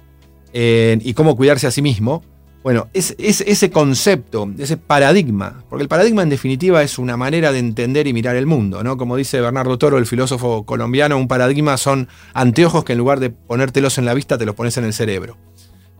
y 0.52 1.14
cómo 1.14 1.36
cuidarse 1.36 1.66
a 1.66 1.70
sí 1.70 1.82
mismo. 1.82 2.22
Bueno, 2.62 2.88
es, 2.92 3.14
ese 3.18 3.70
concepto, 3.70 4.50
ese 4.58 4.76
paradigma, 4.76 5.64
porque 5.70 5.82
el 5.82 5.88
paradigma 5.88 6.22
en 6.22 6.28
definitiva 6.28 6.82
es 6.82 6.98
una 6.98 7.16
manera 7.16 7.52
de 7.52 7.58
entender 7.58 8.06
y 8.06 8.12
mirar 8.12 8.36
el 8.36 8.44
mundo, 8.44 8.84
¿no? 8.84 8.98
Como 8.98 9.16
dice 9.16 9.40
Bernardo 9.40 9.78
Toro, 9.78 9.96
el 9.96 10.04
filósofo 10.04 10.66
colombiano, 10.66 11.16
un 11.16 11.26
paradigma 11.26 11.78
son 11.78 12.08
anteojos 12.34 12.84
que 12.84 12.92
en 12.92 12.98
lugar 12.98 13.18
de 13.18 13.30
ponértelos 13.30 13.96
en 13.96 14.04
la 14.04 14.12
vista, 14.12 14.36
te 14.36 14.44
los 14.44 14.54
pones 14.54 14.76
en 14.76 14.84
el 14.84 14.92
cerebro. 14.92 15.38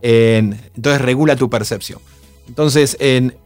entonces 0.03 1.01
regula 1.01 1.35
tu 1.35 1.49
percepción. 1.49 1.99
Entonces, 2.47 2.95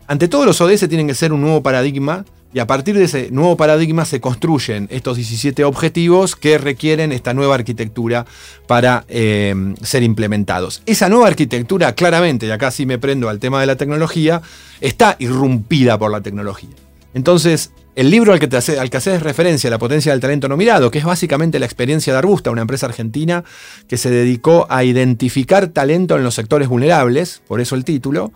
ante 0.08 0.28
todos 0.28 0.46
los 0.46 0.60
ODS 0.60 0.90
tienen 0.90 1.08
que 1.08 1.16
ser 1.16 1.32
un 1.32 1.40
nuevo 1.40 1.64
paradigma 1.64 2.26
y 2.56 2.60
a 2.60 2.68
partir 2.68 2.98
de 2.98 3.04
ese 3.04 3.32
nuevo 3.32 3.58
paradigma 3.58 4.06
se 4.06 4.22
construyen 4.22 4.88
estos 4.90 5.18
17 5.18 5.66
objetivos 5.66 6.38
que 6.38 6.58
requieren 6.58 7.12
esta 7.12 7.34
nueva 7.34 7.56
arquitectura 7.56 8.26
para 8.66 9.04
eh, 9.10 9.54
ser 9.82 10.04
implementados. 10.04 10.82
Esa 10.86 11.10
nueva 11.10 11.28
arquitectura, 11.28 11.94
claramente, 11.96 12.46
y 12.48 12.52
acá 12.52 12.72
sí 12.72 12.86
me 12.86 12.98
prendo 12.98 13.28
al 13.28 13.40
tema 13.40 13.60
de 13.60 13.66
la 13.66 13.76
tecnología, 13.76 14.42
está 14.80 15.18
irrumpida 15.20 16.00
por 16.00 16.14
la 16.14 16.22
tecnología. 16.22 16.70
Entonces, 17.14 17.72
el 17.94 18.10
libro 18.10 18.32
al 18.32 18.40
que, 18.40 18.48
te 18.48 18.56
al 18.56 18.90
haces 18.94 19.22
referencia, 19.22 19.70
La 19.70 19.78
potencia 19.78 20.14
del 20.14 20.22
talento 20.22 20.48
no 20.48 20.56
mirado, 20.56 20.90
que 20.90 21.00
es 21.00 21.06
básicamente 21.06 21.60
la 21.60 21.66
experiencia 21.66 22.14
de 22.14 22.20
Arbusta, 22.20 22.52
una 22.52 22.62
empresa 22.62 22.86
argentina 22.86 23.44
que 23.90 23.98
se 23.98 24.10
dedicó 24.10 24.66
a 24.70 24.86
identificar 24.86 25.68
talento 25.68 26.16
en 26.16 26.24
los 26.24 26.36
sectores 26.36 26.70
vulnerables, 26.70 27.42
por 27.50 27.60
eso 27.60 27.76
el 27.76 27.84
título, 27.84 28.32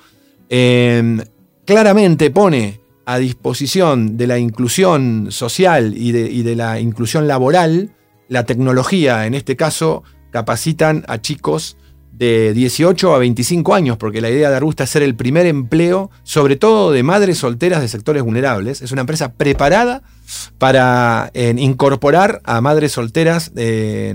eh, 0.50 1.24
claramente 1.64 2.32
pone 2.32 2.82
a 3.10 3.18
disposición 3.18 4.18
de 4.18 4.28
la 4.28 4.38
inclusión 4.38 5.32
social 5.32 5.96
y 5.98 6.12
de, 6.12 6.56
la 6.56 6.80
inclusión 6.80 7.28
laboral, 7.28 7.90
la 8.28 8.46
tecnología, 8.46 9.26
en 9.26 9.34
este 9.34 9.56
caso, 9.56 10.04
capacitan 10.30 11.06
a 11.08 11.20
chicos 11.20 11.76
de 12.12 12.54
18 12.54 13.16
a 13.16 13.18
25 13.18 13.74
años, 13.74 13.98
porque 13.98 14.22
la 14.22 14.30
idea 14.30 14.52
de 14.52 14.58
Arbusta 14.58 14.84
es 14.84 14.92
ser 14.92 15.02
el 15.02 15.16
primer 15.16 15.48
empleo, 15.48 16.12
sobre 16.22 16.56
todo 16.56 16.92
de 16.92 17.02
madres 17.02 17.40
solteras 17.40 17.82
de 17.82 17.88
sectores 17.88 18.22
vulnerables. 18.22 18.84
Es 18.84 18.92
una 18.92 19.02
empresa 19.02 19.34
preparada 19.34 20.04
para 20.60 21.32
incorporar 21.34 22.42
a 22.44 22.62
madres 22.62 22.92
solteras 22.92 23.52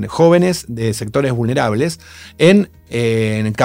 jóvenes 0.06 0.66
de 0.68 0.94
sectores 0.94 1.32
vulnerables, 1.32 1.98
en, 2.38 2.70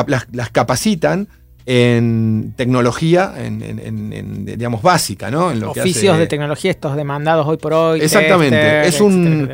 las 0.08 0.50
capacitan 0.52 1.28
en 1.72 2.56
tecnología, 2.58 3.36
en, 3.38 4.44
digamos, 4.44 4.82
básica, 4.82 5.30
¿no? 5.30 5.52
En 5.52 5.64
Oficios 5.64 6.18
de 6.18 6.26
tecnología, 6.26 6.72
estos 6.72 6.96
demandados 6.96 7.46
hoy 7.46 7.58
por 7.58 7.74
hoy. 7.74 8.02
Exactamente. 8.02 8.88
es 8.88 9.00
un. 9.00 9.52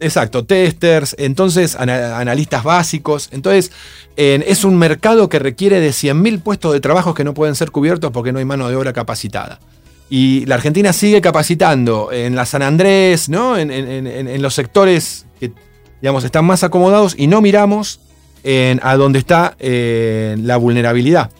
exacto, 0.00 0.44
testers, 0.44 1.14
entonces 1.20 1.76
analistas 1.76 2.64
básicos. 2.64 3.28
Entonces, 3.30 3.70
es 4.16 4.64
un 4.64 4.76
mercado 4.76 5.28
que 5.28 5.38
requiere 5.38 5.78
de 5.78 5.90
100.000 5.90 6.42
puestos 6.42 6.72
de 6.72 6.80
trabajo 6.80 7.14
que 7.14 7.22
no 7.22 7.32
pueden 7.32 7.54
ser 7.54 7.70
cubiertos 7.70 8.10
porque 8.10 8.32
no 8.32 8.40
hay 8.40 8.44
mano 8.44 8.68
de 8.68 8.74
obra 8.74 8.92
capacitada. 8.92 9.60
Y 10.10 10.46
la 10.46 10.56
Argentina 10.56 10.92
sigue 10.92 11.20
capacitando 11.20 12.10
en 12.10 12.34
la 12.34 12.44
San 12.44 12.62
Andrés, 12.62 13.28
¿no? 13.28 13.56
En, 13.56 14.42
los 14.42 14.52
sectores 14.52 15.26
que, 15.38 15.52
digamos, 16.00 16.24
están 16.24 16.44
más 16.44 16.64
acomodados 16.64 17.14
y 17.16 17.28
no 17.28 17.40
miramos 17.40 18.00
a 18.82 18.96
donde 18.96 19.18
está 19.18 19.56
la 19.58 20.56
vulnerabilidad. 20.56 21.30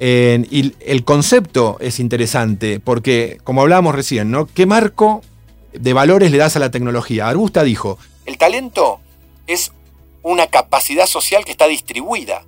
y 0.00 0.74
el 0.80 1.04
concepto 1.04 1.76
es 1.80 2.00
interesante 2.00 2.80
porque, 2.80 3.38
como 3.44 3.62
hablábamos 3.62 3.94
recién, 3.94 4.30
¿no? 4.30 4.46
¿Qué 4.46 4.66
marco 4.66 5.22
de 5.72 5.92
valores 5.92 6.30
le 6.30 6.38
das 6.38 6.56
a 6.56 6.58
la 6.58 6.70
tecnología? 6.70 7.28
Arbusta 7.28 7.62
dijo, 7.62 7.98
el 8.26 8.38
talento 8.38 9.00
es 9.46 9.72
una 10.22 10.48
capacidad 10.48 11.06
social 11.06 11.44
que 11.44 11.52
está 11.52 11.66
distribuida. 11.66 12.42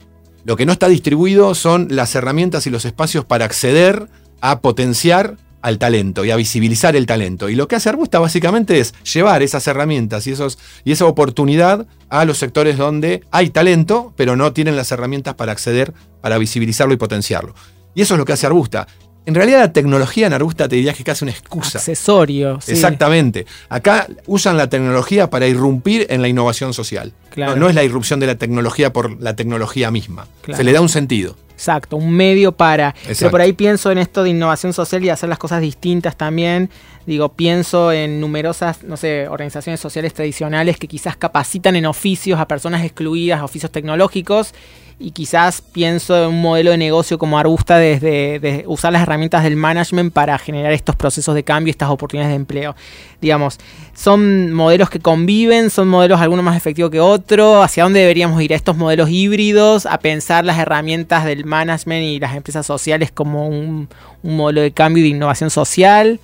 Lo 0.44 0.56
que 0.56 0.66
no 0.66 0.72
está 0.72 0.88
distribuido 0.88 1.54
son 1.54 1.88
las 1.90 2.14
herramientas 2.14 2.66
y 2.66 2.70
los 2.70 2.84
espacios 2.84 3.24
para 3.24 3.44
acceder 3.44 4.08
a 4.40 4.60
potenciar 4.60 5.36
al 5.62 5.78
talento 5.78 6.24
y 6.24 6.30
a 6.30 6.36
visibilizar 6.36 6.96
el 6.96 7.06
talento. 7.06 7.48
Y 7.48 7.54
lo 7.54 7.68
que 7.68 7.76
hace 7.76 7.88
Arbusta 7.88 8.18
básicamente 8.18 8.80
es 8.80 8.94
llevar 9.04 9.42
esas 9.42 9.66
herramientas 9.66 10.26
y, 10.26 10.32
esos, 10.32 10.58
y 10.84 10.92
esa 10.92 11.06
oportunidad 11.06 11.86
a 12.08 12.24
los 12.24 12.38
sectores 12.38 12.78
donde 12.78 13.22
hay 13.30 13.50
talento, 13.50 14.12
pero 14.16 14.36
no 14.36 14.52
tienen 14.52 14.76
las 14.76 14.92
herramientas 14.92 15.34
para 15.34 15.52
acceder, 15.52 15.92
para 16.20 16.38
visibilizarlo 16.38 16.94
y 16.94 16.96
potenciarlo. 16.96 17.54
Y 17.94 18.02
eso 18.02 18.14
es 18.14 18.18
lo 18.18 18.24
que 18.24 18.32
hace 18.32 18.46
Arbusta. 18.46 18.86
En 19.26 19.34
realidad 19.34 19.60
la 19.60 19.72
tecnología 19.72 20.26
en 20.26 20.32
Arbusta 20.32 20.66
te 20.66 20.76
diría 20.76 20.92
que 20.92 21.00
es 21.00 21.04
casi 21.04 21.24
una 21.24 21.32
excusa. 21.32 21.78
Accesorio. 21.78 22.58
Exactamente. 22.66 23.46
Acá 23.68 24.08
usan 24.26 24.56
la 24.56 24.68
tecnología 24.68 25.28
para 25.28 25.46
irrumpir 25.46 26.06
en 26.10 26.22
la 26.22 26.28
innovación 26.28 26.72
social. 26.72 27.12
No, 27.36 27.68
es 27.68 27.74
la 27.74 27.84
irrupción 27.84 28.18
de 28.18 28.26
la 28.26 28.36
tecnología 28.36 28.92
por 28.92 29.20
la 29.20 29.36
tecnología 29.36 29.90
misma. 29.90 30.26
Se 30.54 30.64
le 30.64 30.72
da 30.72 30.80
un 30.80 30.88
sentido. 30.88 31.36
Exacto, 31.60 31.98
un 31.98 32.10
medio 32.10 32.52
para. 32.52 32.94
Pero 33.06 33.30
por 33.30 33.42
ahí 33.42 33.52
pienso 33.52 33.92
en 33.92 33.98
esto 33.98 34.22
de 34.22 34.30
innovación 34.30 34.72
social 34.72 35.04
y 35.04 35.10
hacer 35.10 35.28
las 35.28 35.38
cosas 35.38 35.60
distintas 35.60 36.16
también. 36.16 36.70
Digo, 37.04 37.28
pienso 37.28 37.92
en 37.92 38.18
numerosas, 38.18 38.82
no 38.82 38.96
sé, 38.96 39.28
organizaciones 39.28 39.78
sociales 39.78 40.14
tradicionales 40.14 40.78
que 40.78 40.88
quizás 40.88 41.18
capacitan 41.18 41.76
en 41.76 41.84
oficios 41.84 42.40
a 42.40 42.48
personas 42.48 42.82
excluidas, 42.82 43.42
oficios 43.42 43.70
tecnológicos, 43.70 44.54
y 45.00 45.12
quizás 45.12 45.62
pienso 45.62 46.24
en 46.24 46.28
un 46.28 46.42
modelo 46.42 46.72
de 46.72 46.76
negocio 46.76 47.18
como 47.18 47.38
Arbusta 47.38 47.78
desde, 47.78 48.64
usar 48.66 48.92
las 48.92 49.02
herramientas 49.02 49.42
del 49.42 49.56
management 49.56 50.12
para 50.12 50.38
generar 50.38 50.72
estos 50.72 50.94
procesos 50.94 51.34
de 51.34 51.42
cambio, 51.42 51.70
estas 51.70 51.88
oportunidades 51.88 52.32
de 52.32 52.36
empleo. 52.36 52.76
Digamos, 53.18 53.58
son 53.94 54.52
modelos 54.52 54.90
que 54.90 55.00
conviven, 55.00 55.70
son 55.70 55.88
modelos 55.88 56.20
algunos 56.20 56.44
más 56.44 56.54
efectivos 56.54 56.90
que 56.90 57.00
otros, 57.00 57.64
hacia 57.64 57.84
dónde 57.84 58.00
deberíamos 58.00 58.42
ir 58.42 58.52
a 58.52 58.56
estos 58.56 58.76
modelos 58.76 59.08
híbridos, 59.08 59.86
a 59.86 59.98
pensar 59.98 60.44
las 60.44 60.58
herramientas 60.58 61.24
del 61.24 61.46
management 61.46 62.04
y 62.04 62.20
las 62.20 62.36
empresas 62.36 62.66
sociales 62.66 63.10
como 63.10 63.48
un, 63.48 63.88
un 64.22 64.36
modelo 64.36 64.60
de 64.60 64.72
cambio 64.72 65.00
y 65.00 65.08
de 65.10 65.16
innovación 65.16 65.48
social. 65.48 66.20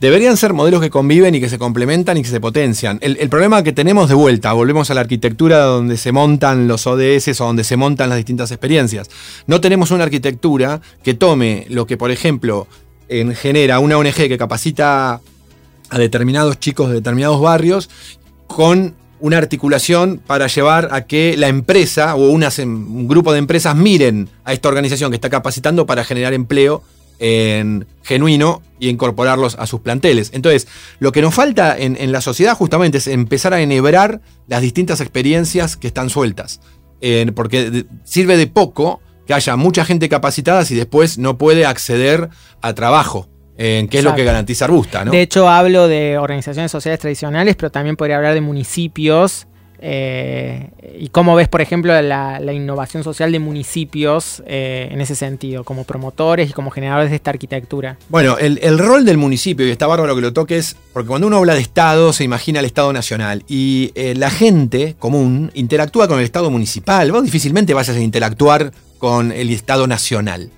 Deberían 0.00 0.36
ser 0.36 0.52
modelos 0.52 0.80
que 0.80 0.90
conviven 0.90 1.34
y 1.34 1.40
que 1.40 1.48
se 1.48 1.58
complementan 1.58 2.16
y 2.16 2.22
que 2.22 2.28
se 2.28 2.40
potencian. 2.40 2.98
El, 3.00 3.28
problema 3.28 3.62
que 3.62 3.72
tenemos 3.72 4.08
de 4.08 4.14
vuelta, 4.14 4.52
volvemos 4.52 4.90
a 4.90 4.94
la 4.94 5.00
arquitectura 5.00 5.60
donde 5.60 5.96
se 5.96 6.12
montan 6.12 6.68
los 6.68 6.86
ODS 6.86 7.40
o 7.40 7.44
donde 7.46 7.64
se 7.64 7.76
montan 7.76 8.08
las 8.08 8.16
distintas 8.16 8.50
experiencias. 8.50 9.08
No 9.46 9.60
tenemos 9.60 9.90
una 9.90 10.04
arquitectura 10.04 10.80
que 11.02 11.14
tome 11.14 11.66
lo 11.68 11.86
que, 11.86 11.96
por 11.96 12.10
ejemplo, 12.10 12.66
en, 13.08 13.34
genera 13.34 13.78
una 13.78 13.98
ONG 13.98 14.14
que 14.14 14.38
capacita 14.38 15.20
a 15.90 15.98
determinados 15.98 16.58
chicos 16.58 16.88
de 16.88 16.94
determinados 16.94 17.40
barrios 17.40 17.88
con 18.46 18.94
una 19.20 19.38
articulación 19.38 20.20
para 20.24 20.46
llevar 20.46 20.88
a 20.92 21.06
que 21.06 21.36
la 21.36 21.48
empresa 21.48 22.14
o 22.14 22.30
un 22.30 23.08
grupo 23.08 23.32
de 23.32 23.38
empresas 23.38 23.74
miren 23.74 24.28
a 24.44 24.52
esta 24.52 24.68
organización 24.68 25.10
que 25.10 25.16
está 25.16 25.30
capacitando 25.30 25.86
para 25.86 26.04
generar 26.04 26.34
empleo 26.34 26.82
en 27.18 27.86
genuino 28.02 28.62
y 28.78 28.88
incorporarlos 28.88 29.56
a 29.56 29.66
sus 29.66 29.80
planteles. 29.80 30.30
Entonces, 30.34 30.68
lo 30.98 31.12
que 31.12 31.22
nos 31.22 31.34
falta 31.34 31.76
en, 31.76 32.12
la 32.12 32.20
sociedad 32.20 32.56
justamente 32.56 32.98
es 32.98 33.06
empezar 33.06 33.54
a 33.54 33.60
enhebrar 33.60 34.20
las 34.46 34.62
distintas 34.62 35.00
experiencias 35.00 35.76
que 35.76 35.86
están 35.86 36.10
sueltas. 36.10 36.60
porque 37.34 37.86
sirve 38.04 38.36
de 38.36 38.46
poco 38.46 39.00
que 39.26 39.34
haya 39.34 39.56
mucha 39.56 39.84
gente 39.84 40.08
capacitada 40.08 40.64
si 40.64 40.74
después 40.74 41.18
no 41.18 41.36
puede 41.38 41.66
acceder 41.66 42.28
a 42.60 42.74
trabajo. 42.74 43.28
que 43.56 43.88
es 43.90 44.04
lo 44.04 44.14
que 44.14 44.24
garantiza 44.24 44.66
Arbusta. 44.66 45.04
De 45.04 45.22
hecho, 45.22 45.48
hablo 45.48 45.88
de 45.88 46.18
organizaciones 46.18 46.70
sociales 46.70 47.00
tradicionales, 47.00 47.56
pero 47.56 47.70
también 47.70 47.96
podría 47.96 48.16
hablar 48.16 48.34
de 48.34 48.42
municipios 48.42 49.46
eh, 49.78 50.70
¿Y 50.98 51.08
cómo 51.08 51.34
ves, 51.34 51.48
por 51.48 51.60
ejemplo, 51.60 52.00
la, 52.00 52.52
innovación 52.52 53.04
social 53.04 53.32
de 53.32 53.38
municipios 53.38 54.42
eh, 54.46 54.88
en 54.90 55.00
ese 55.00 55.14
sentido, 55.14 55.64
como 55.64 55.84
promotores 55.84 56.50
y 56.50 56.52
como 56.52 56.70
generadores 56.70 57.10
de 57.10 57.16
esta 57.16 57.30
arquitectura? 57.30 57.98
Bueno, 58.08 58.38
el, 58.38 58.78
rol 58.78 59.04
del 59.04 59.18
municipio, 59.18 59.66
y 59.66 59.70
está 59.70 59.86
bárbaro 59.86 60.14
que 60.14 60.22
lo 60.22 60.32
toques, 60.32 60.76
porque 60.92 61.08
cuando 61.08 61.26
uno 61.26 61.36
habla 61.36 61.54
de 61.54 61.60
Estado 61.60 62.12
se 62.12 62.24
imagina 62.24 62.60
el 62.60 62.66
Estado 62.66 62.92
nacional, 62.92 63.44
y 63.48 63.92
eh, 63.94 64.14
la 64.16 64.30
gente 64.30 64.96
común 64.98 65.50
interactúa 65.54 66.08
con 66.08 66.18
el 66.18 66.24
Estado 66.24 66.50
municipal. 66.50 67.12
Vos 67.12 67.24
difícilmente 67.24 67.74
vas 67.74 67.88
a 67.88 68.00
interactuar 68.00 68.72
con 68.98 69.32
el 69.32 69.50
Estado 69.50 69.86
nacional. 69.86 70.50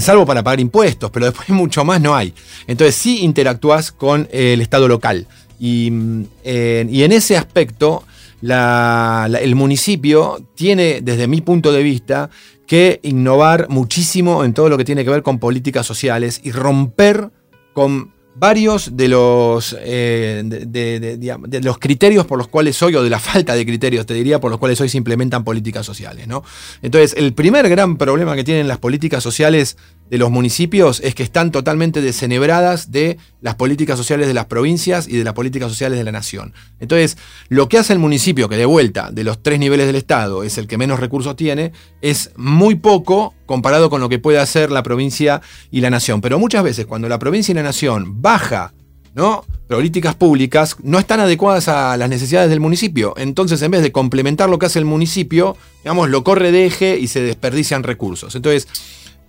Salvo 0.00 0.26
para 0.26 0.42
pagar 0.42 0.60
impuestos, 0.60 1.10
pero 1.10 1.26
después 1.26 1.48
mucho 1.50 1.84
más 1.84 2.00
no 2.00 2.14
hay. 2.14 2.34
Entonces 2.66 2.96
sí 2.96 3.20
interactúas 3.20 3.92
con 3.92 4.28
el 4.32 4.60
Estado 4.60 4.88
local. 4.88 5.26
Y, 5.58 5.90
mm, 5.90 6.24
y 6.44 7.02
en 7.02 7.12
ese 7.12 7.36
aspecto 7.36 8.04
el 8.42 9.54
municipio 9.54 10.38
tiene, 10.54 11.00
desde 11.02 11.26
mi 11.26 11.40
punto 11.40 11.72
de 11.72 11.82
vista, 11.82 12.30
que 12.66 13.00
innovar 13.02 13.68
muchísimo 13.68 14.44
en 14.44 14.54
todo 14.54 14.68
lo 14.68 14.78
que 14.78 14.84
tiene 14.84 15.04
que 15.04 15.10
ver 15.10 15.22
con 15.22 15.38
políticas 15.38 15.86
sociales 15.86 16.40
y 16.44 16.52
romper 16.52 17.30
con 17.72 18.12
varios 18.34 18.96
de 18.96 19.08
los, 19.08 19.76
eh, 19.80 20.42
de, 20.44 21.60
los 21.62 21.78
criterios 21.78 22.26
por 22.26 22.38
los 22.38 22.48
cuales 22.48 22.82
hoy, 22.82 22.94
o 22.94 23.02
de 23.02 23.10
la 23.10 23.18
falta 23.18 23.54
de 23.54 23.66
criterios, 23.66 24.06
te 24.06 24.14
diría, 24.14 24.40
por 24.40 24.50
los 24.50 24.58
cuales 24.58 24.80
hoy 24.80 24.88
se 24.88 24.96
implementan 24.96 25.44
políticas 25.44 25.84
sociales. 25.84 26.26
¿no? 26.26 26.42
Entonces, 26.80 27.14
el 27.18 27.34
primer 27.34 27.68
gran 27.68 27.96
problema 27.96 28.34
que 28.36 28.44
tienen 28.44 28.66
las 28.66 28.78
políticas 28.78 29.22
sociales 29.22 29.76
de 30.10 30.18
los 30.18 30.30
municipios 30.30 31.00
es 31.00 31.14
que 31.14 31.22
están 31.22 31.52
totalmente 31.52 32.02
desenebradas 32.02 32.90
de 32.90 33.16
las 33.40 33.54
políticas 33.54 33.96
sociales 33.96 34.26
de 34.26 34.34
las 34.34 34.46
provincias 34.46 35.08
y 35.08 35.16
de 35.16 35.24
las 35.24 35.34
políticas 35.34 35.70
sociales 35.70 35.98
de 35.98 36.04
la 36.04 36.12
nación. 36.12 36.52
Entonces, 36.80 37.16
lo 37.48 37.68
que 37.68 37.78
hace 37.78 37.92
el 37.92 38.00
municipio, 38.00 38.48
que 38.48 38.56
de 38.56 38.66
vuelta 38.66 39.10
de 39.12 39.24
los 39.24 39.40
tres 39.42 39.60
niveles 39.60 39.86
del 39.86 39.96
Estado 39.96 40.42
es 40.42 40.58
el 40.58 40.66
que 40.66 40.76
menos 40.78 40.98
recursos 40.98 41.36
tiene, 41.36 41.72
es 42.02 42.32
muy 42.36 42.74
poco 42.74 43.34
comparado 43.46 43.88
con 43.88 44.00
lo 44.00 44.08
que 44.08 44.18
puede 44.18 44.40
hacer 44.40 44.72
la 44.72 44.82
provincia 44.82 45.40
y 45.70 45.80
la 45.80 45.90
nación. 45.90 46.20
Pero 46.20 46.38
muchas 46.40 46.64
veces 46.64 46.86
cuando 46.86 47.08
la 47.08 47.20
provincia 47.20 47.52
y 47.52 47.54
la 47.54 47.62
nación 47.62 48.20
baja 48.20 48.74
¿no? 49.14 49.44
políticas 49.68 50.16
públicas 50.16 50.76
no 50.82 50.98
están 50.98 51.20
adecuadas 51.20 51.68
a 51.68 51.96
las 51.96 52.08
necesidades 52.08 52.50
del 52.50 52.60
municipio. 52.60 53.14
Entonces, 53.16 53.62
en 53.62 53.70
vez 53.70 53.82
de 53.82 53.92
complementar 53.92 54.48
lo 54.48 54.58
que 54.58 54.66
hace 54.66 54.80
el 54.80 54.84
municipio, 54.84 55.56
digamos, 55.84 56.10
lo 56.10 56.24
corre 56.24 56.50
de 56.50 56.66
eje 56.66 56.98
y 56.98 57.06
se 57.06 57.22
desperdician 57.22 57.84
recursos. 57.84 58.34
Entonces, 58.34 58.66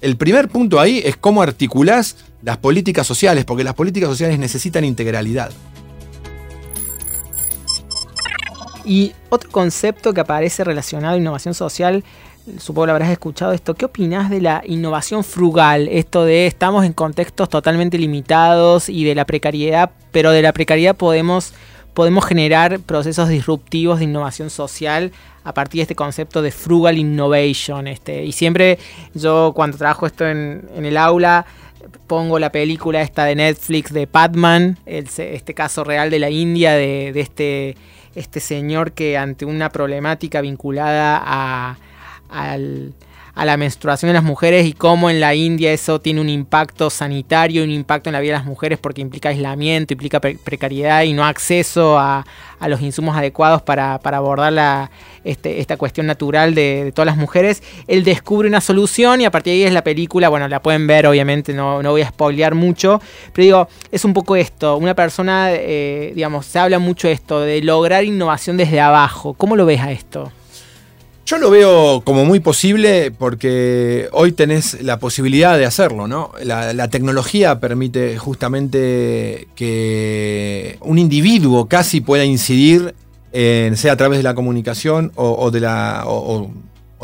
el 0.01 0.17
primer 0.17 0.49
punto 0.49 0.79
ahí 0.79 1.01
es 1.05 1.15
cómo 1.15 1.41
articulás 1.41 2.17
las 2.41 2.57
políticas 2.57 3.05
sociales, 3.05 3.45
porque 3.45 3.63
las 3.63 3.75
políticas 3.75 4.09
sociales 4.09 4.39
necesitan 4.39 4.83
integralidad. 4.83 5.51
Y 8.83 9.13
otro 9.29 9.51
concepto 9.51 10.11
que 10.13 10.21
aparece 10.21 10.63
relacionado 10.63 11.13
a 11.13 11.17
innovación 11.17 11.53
social, 11.53 12.03
supongo 12.57 12.85
que 12.85 12.91
habrás 12.91 13.11
escuchado 13.11 13.51
esto, 13.51 13.75
¿qué 13.75 13.85
opinas 13.85 14.31
de 14.31 14.41
la 14.41 14.63
innovación 14.65 15.23
frugal? 15.23 15.87
Esto 15.87 16.25
de 16.25 16.47
estamos 16.47 16.83
en 16.83 16.93
contextos 16.93 17.47
totalmente 17.47 17.99
limitados 17.99 18.89
y 18.89 19.03
de 19.03 19.13
la 19.13 19.25
precariedad, 19.25 19.91
pero 20.11 20.31
de 20.31 20.41
la 20.41 20.51
precariedad 20.51 20.95
podemos 20.95 21.53
podemos 21.93 22.25
generar 22.25 22.79
procesos 22.79 23.29
disruptivos 23.29 23.99
de 23.99 24.05
innovación 24.05 24.49
social 24.49 25.11
a 25.43 25.53
partir 25.53 25.79
de 25.79 25.83
este 25.83 25.95
concepto 25.95 26.41
de 26.41 26.51
frugal 26.51 26.97
innovation. 26.97 27.87
Este, 27.87 28.23
y 28.23 28.31
siempre 28.31 28.79
yo 29.13 29.51
cuando 29.55 29.77
trabajo 29.77 30.05
esto 30.05 30.27
en, 30.27 30.69
el 30.75 30.97
aula 30.97 31.45
pongo 32.07 32.39
la 32.39 32.51
película 32.51 33.01
esta 33.01 33.25
de 33.25 33.35
Netflix 33.35 33.91
de 33.91 34.07
Padman, 34.07 34.77
este 34.85 35.53
caso 35.53 35.83
real 35.83 36.09
de 36.09 36.19
la 36.19 36.29
India, 36.29 36.73
de, 36.73 37.11
este, 37.15 37.75
este 38.15 38.39
señor 38.39 38.91
que 38.91 39.17
ante 39.17 39.45
una 39.45 39.69
problemática 39.69 40.41
vinculada 40.41 41.21
a, 41.23 41.77
al 42.29 42.93
a 43.33 43.45
la 43.45 43.57
menstruación 43.57 44.09
de 44.09 44.13
las 44.13 44.23
mujeres 44.23 44.65
y 44.65 44.73
cómo 44.73 45.09
en 45.09 45.19
la 45.19 45.35
India 45.35 45.71
eso 45.71 46.01
tiene 46.01 46.21
un 46.21 46.29
impacto 46.29 46.89
sanitario, 46.89 47.63
un 47.63 47.71
impacto 47.71 48.09
en 48.09 48.13
la 48.13 48.19
vida 48.19 48.33
de 48.33 48.39
las 48.39 48.45
mujeres 48.45 48.79
porque 48.79 49.01
implica 49.01 49.29
aislamiento, 49.29 49.93
implica 49.93 50.19
precariedad 50.19 51.03
y 51.03 51.13
no 51.13 51.25
acceso 51.25 51.97
a, 51.97 52.25
los 52.67 52.81
insumos 52.81 53.17
adecuados 53.17 53.63
para, 53.63 53.95
abordar 53.95 54.53
la, 54.53 54.91
este, 55.23 55.61
esta 55.61 55.77
cuestión 55.77 56.05
natural 56.05 56.53
de, 56.53 56.91
todas 56.93 57.07
las 57.07 57.17
mujeres. 57.17 57.63
Él 57.87 58.03
descubre 58.03 58.47
una 58.47 58.61
solución 58.61 59.21
y 59.21 59.25
a 59.25 59.31
partir 59.31 59.53
de 59.53 59.59
ahí 59.59 59.63
es 59.63 59.73
la 59.73 59.83
película, 59.83 60.29
bueno, 60.29 60.47
la 60.47 60.61
pueden 60.61 60.85
ver 60.85 61.07
obviamente, 61.07 61.53
no, 61.53 61.81
no 61.81 61.91
voy 61.91 62.01
a 62.01 62.09
spoilear 62.09 62.53
mucho, 62.53 63.01
pero 63.33 63.43
digo, 63.43 63.67
es 63.91 64.05
un 64.05 64.13
poco 64.13 64.35
esto, 64.35 64.77
una 64.77 64.93
persona, 64.93 65.49
eh, 65.51 66.11
digamos, 66.13 66.45
se 66.45 66.59
habla 66.59 66.77
mucho 66.77 67.07
esto, 67.07 67.41
de 67.41 67.61
lograr 67.61 68.03
innovación 68.03 68.57
desde 68.57 68.79
abajo. 68.79 69.33
¿Cómo 69.33 69.55
lo 69.55 69.65
ves 69.65 69.81
a 69.81 69.91
esto? 69.91 70.31
Yo 71.25 71.37
lo 71.37 71.49
veo 71.51 72.01
como 72.03 72.25
muy 72.25 72.39
posible 72.39 73.11
porque 73.11 74.09
hoy 74.11 74.31
tenés 74.31 74.81
la 74.81 74.97
posibilidad 74.97 75.57
de 75.57 75.65
hacerlo, 75.65 76.07
¿no? 76.07 76.31
La, 76.43 76.87
tecnología 76.89 77.59
permite 77.59 78.17
justamente 78.17 79.47
que 79.55 80.77
un 80.81 80.97
individuo 80.97 81.67
casi 81.67 82.01
pueda 82.01 82.25
incidir, 82.25 82.95
en, 83.31 83.77
sea 83.77 83.93
a 83.93 83.97
través 83.97 84.17
de 84.17 84.23
la 84.23 84.33
comunicación 84.33 85.11
o, 85.15 85.51
de, 85.51 85.59
la, 85.59 86.03
o, 86.05 86.51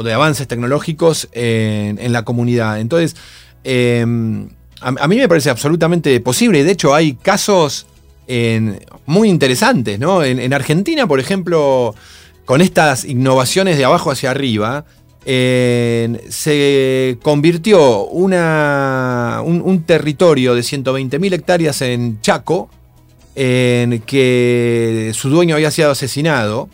de 0.03 0.13
avances 0.13 0.47
tecnológicos 0.47 1.29
en, 1.31 2.11
la 2.11 2.23
comunidad. 2.23 2.79
Entonces, 2.79 3.15
em, 3.63 4.49
a, 4.81 5.07
mí 5.07 5.15
me 5.17 5.29
parece 5.29 5.51
absolutamente 5.51 6.19
posible 6.21 6.63
de 6.63 6.71
hecho 6.71 6.93
hay 6.93 7.13
casos 7.13 7.85
muy 9.05 9.29
interesantes, 9.29 9.99
¿no? 9.99 10.23
en 10.23 10.53
Argentina, 10.53 11.07
por 11.07 11.19
ejemplo, 11.19 11.95
con 12.47 12.61
estas 12.61 13.03
innovaciones 13.03 13.77
de 13.77 13.83
abajo 13.83 14.09
hacia 14.09 14.31
arriba, 14.31 14.85
se 15.25 17.17
convirtió 17.21 18.05
un, 18.05 19.83
territorio 19.85 20.55
de 20.55 20.61
120.000 20.61 21.33
hectáreas 21.33 21.81
en 21.81 22.21
Chaco, 22.21 22.69
en 23.35 23.99
que 23.99 25.11
su 25.13 25.29
dueño 25.29 25.55
había 25.55 25.71
sido 25.71 25.91
asesinado, 25.91 26.69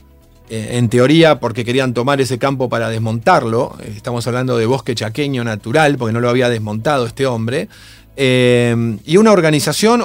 eh, 0.47 0.77
en 0.77 0.89
teoría 0.89 1.39
porque 1.39 1.65
querían 1.65 1.95
tomar 1.95 2.21
ese 2.21 2.37
campo 2.37 2.69
para 2.69 2.89
desmontarlo, 2.89 3.75
estamos 3.83 4.27
hablando 4.27 4.55
de 4.59 4.67
bosque 4.67 4.93
chaqueño 4.93 5.43
natural, 5.43 5.97
porque 5.97 6.13
no 6.13 6.19
lo 6.19 6.29
había 6.29 6.49
desmontado 6.49 7.07
este 7.07 7.25
hombre, 7.25 7.67
eh, 8.15 8.99
y 9.07 9.17
una 9.17 9.31
organización 9.31 10.03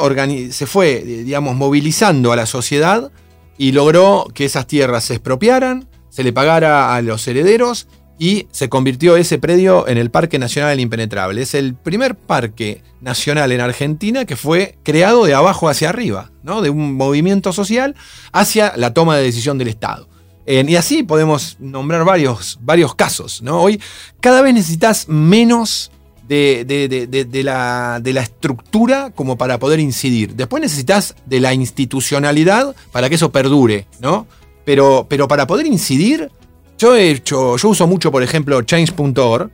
se 0.50 0.64
fue, 0.64 1.02
digamos, 1.02 1.54
movilizando 1.56 2.32
a 2.32 2.36
la 2.36 2.46
sociedad, 2.46 3.10
y 3.58 3.72
logró 3.72 4.26
que 4.32 4.44
esas 4.44 4.66
tierras 4.66 5.04
se 5.04 5.14
expropiaran, 5.14 5.88
se 6.08 6.22
le 6.22 6.32
pagara 6.32 6.94
a 6.94 7.02
los 7.02 7.26
herederos 7.26 7.88
y 8.18 8.48
se 8.50 8.68
convirtió 8.68 9.16
ese 9.16 9.38
predio 9.38 9.86
en 9.86 9.98
el 9.98 10.10
Parque 10.10 10.38
Nacional 10.38 10.70
del 10.70 10.80
Impenetrable. 10.80 11.42
Es 11.42 11.54
el 11.54 11.74
primer 11.74 12.16
parque 12.16 12.82
nacional 13.00 13.52
en 13.52 13.60
Argentina 13.60 14.24
que 14.24 14.36
fue 14.36 14.78
creado 14.82 15.24
de 15.24 15.34
abajo 15.34 15.68
hacia 15.68 15.88
arriba, 15.88 16.32
¿no? 16.42 16.62
de 16.62 16.70
un 16.70 16.94
movimiento 16.94 17.52
social 17.52 17.94
hacia 18.32 18.72
la 18.76 18.94
toma 18.94 19.16
de 19.16 19.24
decisión 19.24 19.58
del 19.58 19.68
Estado. 19.68 20.08
y 20.46 20.74
así 20.76 21.02
podemos 21.02 21.56
nombrar 21.60 22.04
varios, 22.04 22.58
varios 22.62 22.94
casos. 22.94 23.42
¿no? 23.42 23.60
Hoy 23.60 23.80
cada 24.20 24.40
vez 24.40 24.54
necesitas 24.54 25.08
menos 25.08 25.92
de, 26.28 27.42
la, 27.44 28.00
de, 28.02 28.12
la, 28.12 28.20
estructura 28.20 29.10
como 29.14 29.38
para 29.38 29.58
poder 29.58 29.80
incidir. 29.80 30.34
Después 30.34 30.62
necesitas 30.62 31.14
de 31.26 31.40
la 31.40 31.54
institucionalidad 31.54 32.76
para 32.92 33.08
que 33.08 33.14
eso 33.14 33.32
perdure, 33.32 33.86
¿no? 34.00 34.26
Pero, 34.64 35.06
pero 35.08 35.26
para 35.26 35.46
poder 35.46 35.66
incidir, 35.66 36.30
yo 36.78 36.94
he 36.94 37.10
hecho, 37.10 37.56
yo 37.56 37.68
uso 37.68 37.86
mucho, 37.86 38.12
por 38.12 38.22
ejemplo, 38.22 38.60
change.org 38.62 39.50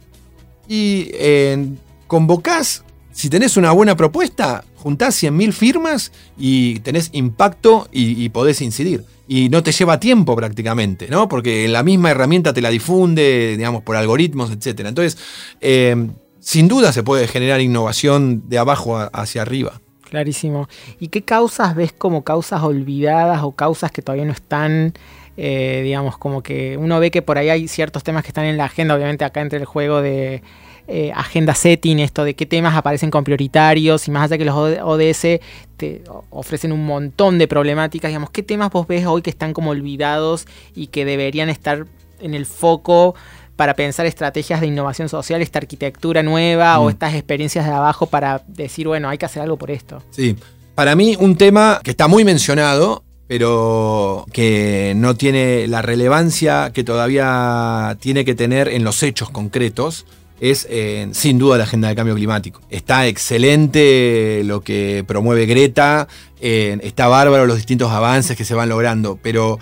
y 0.68 1.10
eh, 1.12 1.66
convocás, 2.06 2.84
si 3.12 3.30
tenés 3.30 3.56
una 3.56 3.70
buena 3.70 3.96
propuesta, 3.96 4.64
juntás 4.76 5.22
100.000 5.22 5.52
firmas 5.52 6.12
y 6.36 6.80
tenés 6.80 7.10
impacto 7.12 7.88
y, 7.92 8.28
podés 8.30 8.60
incidir. 8.60 9.04
Y 9.26 9.48
no 9.48 9.62
te 9.62 9.72
lleva 9.72 10.00
tiempo 10.00 10.36
prácticamente, 10.36 11.08
¿no? 11.08 11.28
Porque 11.28 11.66
la 11.68 11.82
misma 11.82 12.10
herramienta 12.10 12.52
te 12.52 12.60
la 12.60 12.68
difunde, 12.68 13.54
digamos, 13.56 13.82
por 13.82 13.96
algoritmos, 13.96 14.50
etc. 14.50 14.80
Entonces, 14.80 15.16
eh, 15.62 15.96
sin 16.44 16.68
duda 16.68 16.92
se 16.92 17.02
puede 17.02 17.26
generar 17.26 17.62
innovación 17.62 18.48
de 18.48 18.58
abajo 18.58 18.98
hacia 19.12 19.40
arriba. 19.40 19.80
Clarísimo. 20.02 20.68
¿Y 21.00 21.08
qué 21.08 21.22
causas 21.22 21.74
ves 21.74 21.92
como 21.92 22.22
causas 22.22 22.62
olvidadas 22.62 23.42
o 23.42 23.52
causas 23.52 23.90
que 23.90 24.02
todavía 24.02 24.26
no 24.26 24.32
están, 24.32 24.92
eh, 25.38 25.80
digamos, 25.82 26.18
como 26.18 26.42
que 26.42 26.76
uno 26.76 27.00
ve 27.00 27.10
que 27.10 27.22
por 27.22 27.38
ahí 27.38 27.48
hay 27.48 27.66
ciertos 27.66 28.04
temas 28.04 28.22
que 28.22 28.28
están 28.28 28.44
en 28.44 28.58
la 28.58 28.66
agenda, 28.66 28.94
obviamente 28.94 29.24
acá 29.24 29.40
entre 29.40 29.58
el 29.58 29.64
juego 29.64 30.02
de 30.02 30.42
eh, 30.86 31.12
agenda 31.16 31.54
setting, 31.54 31.98
esto 31.98 32.24
de 32.24 32.34
qué 32.34 32.44
temas 32.44 32.76
aparecen 32.76 33.10
con 33.10 33.24
prioritarios 33.24 34.06
y 34.06 34.10
más 34.10 34.24
allá 34.24 34.36
que 34.36 34.44
los 34.44 34.54
ODS 34.54 35.40
te 35.78 36.04
ofrecen 36.28 36.72
un 36.72 36.84
montón 36.84 37.38
de 37.38 37.48
problemáticas, 37.48 38.10
digamos, 38.10 38.28
¿qué 38.28 38.42
temas 38.42 38.70
vos 38.70 38.86
ves 38.86 39.06
hoy 39.06 39.22
que 39.22 39.30
están 39.30 39.54
como 39.54 39.70
olvidados 39.70 40.46
y 40.74 40.88
que 40.88 41.06
deberían 41.06 41.48
estar 41.48 41.86
en 42.20 42.34
el 42.34 42.44
foco 42.46 43.14
para 43.56 43.74
pensar 43.74 44.06
estrategias 44.06 44.60
de 44.60 44.66
innovación 44.66 45.08
social, 45.08 45.42
esta 45.42 45.58
arquitectura 45.58 46.22
nueva 46.22 46.78
o 46.80 46.86
mm. 46.86 46.90
estas 46.90 47.14
experiencias 47.14 47.66
de 47.66 47.72
abajo 47.72 48.06
para 48.06 48.42
decir, 48.46 48.86
bueno, 48.86 49.08
hay 49.08 49.18
que 49.18 49.26
hacer 49.26 49.42
algo 49.42 49.56
por 49.56 49.70
esto. 49.70 50.02
Sí, 50.10 50.36
para 50.74 50.96
mí 50.96 51.16
un 51.18 51.36
tema 51.36 51.80
que 51.82 51.92
está 51.92 52.08
muy 52.08 52.24
mencionado, 52.24 53.04
pero 53.26 54.26
que 54.32 54.92
no 54.96 55.16
tiene 55.16 55.66
la 55.68 55.82
relevancia 55.82 56.72
que 56.74 56.84
todavía 56.84 57.96
tiene 58.00 58.24
que 58.24 58.34
tener 58.34 58.68
en 58.68 58.84
los 58.84 59.02
hechos 59.02 59.30
concretos, 59.30 60.04
es 60.40 60.66
eh, 60.68 61.08
sin 61.12 61.38
duda 61.38 61.56
la 61.56 61.64
agenda 61.64 61.88
de 61.88 61.94
cambio 61.94 62.14
climático. 62.14 62.60
Está 62.68 63.06
excelente 63.06 64.42
lo 64.44 64.62
que 64.62 65.04
promueve 65.06 65.46
Greta, 65.46 66.08
eh, 66.40 66.76
está 66.82 67.06
bárbaro 67.06 67.46
los 67.46 67.56
distintos 67.56 67.90
avances 67.92 68.36
que 68.36 68.44
se 68.44 68.54
van 68.54 68.68
logrando, 68.68 69.18
pero 69.22 69.58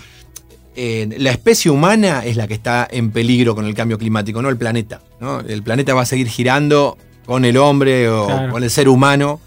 la 0.74 1.30
especie 1.30 1.70
humana 1.70 2.24
es 2.24 2.36
la 2.36 2.46
que 2.46 2.54
está 2.54 2.88
en 2.90 3.10
peligro 3.10 3.54
con 3.54 3.66
el 3.66 3.74
cambio 3.74 3.98
climático, 3.98 4.40
no 4.42 4.48
el 4.48 4.56
planeta. 4.56 5.00
El 5.46 5.62
planeta 5.62 5.94
va 5.94 6.02
a 6.02 6.06
seguir 6.06 6.28
girando 6.28 6.96
con 7.26 7.44
el 7.44 7.56
hombre 7.56 8.08
o 8.08 8.26
con 8.50 8.62
el 8.62 8.70
ser 8.70 8.88
humano 8.88 9.40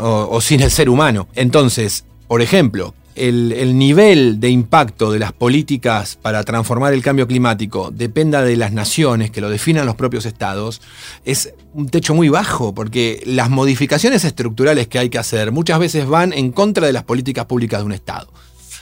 o, 0.00 0.40
sin 0.40 0.62
el 0.62 0.70
ser 0.70 0.88
humano. 0.88 1.28
Entonces, 1.34 2.04
por 2.28 2.42
ejemplo, 2.42 2.94
el, 3.16 3.78
nivel 3.78 4.40
de 4.40 4.50
impacto 4.50 5.10
de 5.10 5.18
las 5.18 5.32
políticas 5.32 6.18
para 6.20 6.44
transformar 6.44 6.92
el 6.92 7.02
cambio 7.02 7.26
climático 7.26 7.90
dependa 7.90 8.42
de 8.42 8.56
las 8.56 8.72
naciones, 8.72 9.30
que 9.30 9.40
lo 9.40 9.50
definan 9.50 9.86
los 9.86 9.96
propios 9.96 10.26
estados, 10.26 10.82
es 11.24 11.52
un 11.72 11.88
techo 11.88 12.14
muy 12.14 12.28
bajo, 12.28 12.74
porque 12.74 13.22
las 13.26 13.50
modificaciones 13.50 14.24
estructurales 14.24 14.88
que 14.88 14.98
hay 14.98 15.08
que 15.08 15.18
hacer 15.18 15.52
muchas 15.52 15.78
veces 15.78 16.06
van 16.06 16.32
en 16.32 16.52
contra 16.52 16.86
de 16.86 16.92
las 16.92 17.04
políticas 17.04 17.46
públicas 17.46 17.80
de 17.80 17.86
un 17.86 17.92
estado. 17.92 18.28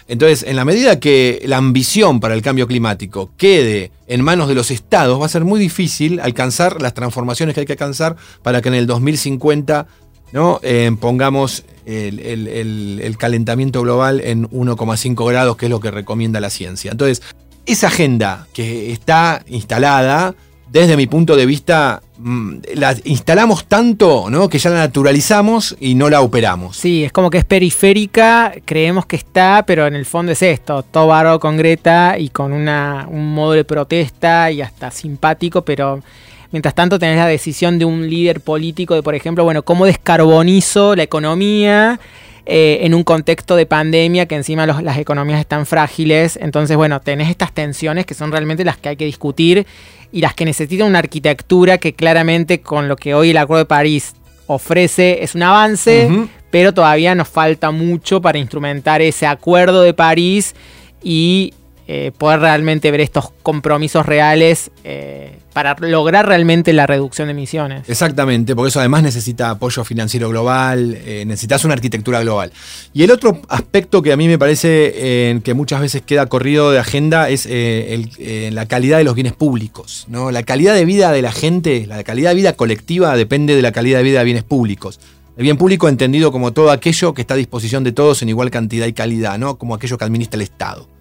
Entonces, 0.06 0.42
en 0.42 0.56
la 0.56 0.64
medida 0.64 1.00
que 1.00 1.42
la 1.46 1.56
ambición 1.56 2.20
para 2.20 2.34
el 2.34 2.42
cambio 2.42 2.66
climático 2.66 3.30
quede 3.36 3.90
en 4.06 4.22
manos 4.22 4.48
de 4.48 4.54
los 4.54 4.70
estados, 4.70 5.20
va 5.20 5.26
a 5.26 5.30
ser 5.30 5.44
muy 5.44 5.58
difícil 5.58 6.20
alcanzar 6.20 6.82
las 6.82 6.92
transformaciones 6.92 7.54
que 7.54 7.60
hay 7.60 7.66
que 7.66 7.72
alcanzar 7.72 8.16
para 8.42 8.60
que 8.60 8.68
en 8.68 8.74
el 8.74 8.86
2050 8.86 9.86
¿no? 10.32 10.58
Eh, 10.62 10.90
pongamos 11.00 11.64
el, 11.86 13.16
calentamiento 13.18 13.82
global 13.82 14.20
en 14.20 14.50
1,5 14.50 15.28
grados, 15.28 15.56
que 15.56 15.66
es 15.66 15.70
lo 15.70 15.80
que 15.80 15.92
recomienda 15.92 16.40
la 16.40 16.50
ciencia. 16.50 16.90
Entonces, 16.90 17.22
esa 17.66 17.86
agenda 17.86 18.46
que 18.52 18.92
está 18.92 19.42
instalada 19.46 20.34
desde 20.74 20.96
mi 20.96 21.06
punto 21.06 21.36
de 21.36 21.46
vista, 21.46 22.02
mm, 22.18 22.56
la 22.74 22.96
instalamos 23.04 23.66
tanto 23.66 24.28
¿no? 24.28 24.48
que 24.48 24.58
ya 24.58 24.70
la 24.70 24.78
naturalizamos 24.78 25.76
y 25.78 25.94
no 25.94 26.10
la 26.10 26.20
operamos. 26.20 26.76
Sí, 26.76 27.04
es 27.04 27.12
como 27.12 27.30
que 27.30 27.38
es 27.38 27.44
periférica, 27.44 28.52
creemos 28.64 29.06
que 29.06 29.14
está, 29.14 29.62
pero 29.64 29.86
en 29.86 29.94
el 29.94 30.04
fondo 30.04 30.32
es 30.32 30.42
esto, 30.42 30.82
todo 30.82 31.06
barro 31.06 31.38
con 31.38 31.56
Greta 31.56 32.18
y 32.18 32.28
con 32.28 32.52
una, 32.52 33.06
un 33.08 33.34
modo 33.34 33.52
de 33.52 33.64
protesta 33.64 34.50
y 34.50 34.62
hasta 34.62 34.90
simpático, 34.90 35.62
pero 35.62 36.02
mientras 36.50 36.74
tanto 36.74 36.98
tenés 36.98 37.18
la 37.18 37.28
decisión 37.28 37.78
de 37.78 37.84
un 37.84 38.10
líder 38.10 38.40
político 38.40 38.96
de, 38.96 39.04
por 39.04 39.14
ejemplo, 39.14 39.44
bueno, 39.44 39.62
cómo 39.62 39.86
descarbonizo 39.86 40.96
la 40.96 41.04
economía. 41.04 42.00
Eh, 42.46 42.80
en 42.82 42.92
un 42.92 43.04
contexto 43.04 43.56
de 43.56 43.64
pandemia 43.64 44.26
que 44.26 44.34
encima 44.34 44.66
las 44.66 44.98
economías 44.98 45.40
están 45.40 45.64
frágiles. 45.64 46.38
Entonces, 46.40 46.76
bueno, 46.76 47.00
tenés 47.00 47.30
estas 47.30 47.52
tensiones 47.52 48.04
que 48.04 48.12
son 48.12 48.30
realmente 48.30 48.64
las 48.64 48.76
que 48.76 48.90
hay 48.90 48.96
que 48.96 49.06
discutir 49.06 49.66
y 50.12 50.20
las 50.20 50.34
que 50.34 50.44
necesitan 50.44 50.88
una 50.88 50.98
arquitectura 50.98 51.78
que 51.78 51.94
claramente 51.94 52.60
con 52.60 52.86
lo 52.86 52.96
que 52.96 53.14
hoy 53.14 53.30
el 53.30 53.38
Acuerdo 53.38 53.64
de 53.64 53.68
París 53.68 54.14
ofrece 54.46 55.24
es 55.24 55.34
un 55.34 55.42
avance, 55.42 56.10
pero 56.50 56.74
todavía 56.74 57.14
nos 57.14 57.28
falta 57.28 57.70
mucho 57.70 58.20
para 58.20 58.36
instrumentar 58.36 59.00
ese 59.00 59.26
Acuerdo 59.26 59.80
de 59.80 59.94
París 59.94 60.54
y 61.02 61.54
eh, 61.86 62.12
poder 62.16 62.40
realmente 62.40 62.90
ver 62.90 63.02
estos 63.02 63.30
compromisos 63.42 64.06
reales 64.06 64.70
eh, 64.84 65.36
para 65.52 65.76
lograr 65.80 66.26
realmente 66.26 66.72
la 66.72 66.86
reducción 66.86 67.28
de 67.28 67.32
emisiones. 67.32 67.86
Exactamente, 67.90 68.56
porque 68.56 68.70
eso 68.70 68.80
además 68.80 69.02
necesita 69.02 69.50
apoyo 69.50 69.84
financiero 69.84 70.30
global, 70.30 70.96
eh, 71.04 71.24
necesitas 71.26 71.62
una 71.66 71.74
arquitectura 71.74 72.22
global. 72.22 72.52
Y 72.94 73.02
el 73.02 73.10
otro 73.10 73.42
aspecto 73.50 74.00
que 74.00 74.12
a 74.14 74.16
mí 74.16 74.28
me 74.28 74.38
parece 74.38 75.42
que 75.44 75.54
muchas 75.54 75.82
veces 75.82 76.00
queda 76.00 76.24
corrido 76.24 76.70
de 76.70 76.78
agenda 76.78 77.28
es 77.28 77.46
la 77.46 78.66
calidad 78.66 78.96
de 78.96 79.04
los 79.04 79.14
bienes 79.14 79.34
públicos. 79.34 80.06
¿no? 80.08 80.30
La 80.30 80.42
calidad 80.42 80.74
de 80.74 80.86
vida 80.86 81.12
de 81.12 81.20
la 81.20 81.32
gente, 81.32 81.86
la 81.86 82.02
calidad 82.02 82.30
de 82.30 82.36
vida 82.36 82.54
colectiva 82.54 83.14
depende 83.14 83.56
de 83.56 83.62
la 83.62 83.72
calidad 83.72 83.98
de 83.98 84.04
vida 84.04 84.20
de 84.20 84.24
bienes 84.24 84.44
públicos. 84.44 85.00
El 85.36 85.42
bien 85.42 85.58
público 85.58 85.88
entendido 85.88 86.32
como 86.32 86.52
todo 86.52 86.70
aquello 86.70 87.12
que 87.12 87.20
está 87.20 87.34
a 87.34 87.36
disposición 87.36 87.84
de 87.84 87.92
todos 87.92 88.22
en 88.22 88.30
igual 88.30 88.50
cantidad 88.50 88.86
y 88.86 88.92
calidad, 88.92 89.36
¿no? 89.38 89.58
como 89.58 89.74
aquello 89.74 89.98
que 89.98 90.04
administra 90.04 90.36
el 90.36 90.42
Estado. 90.42 90.93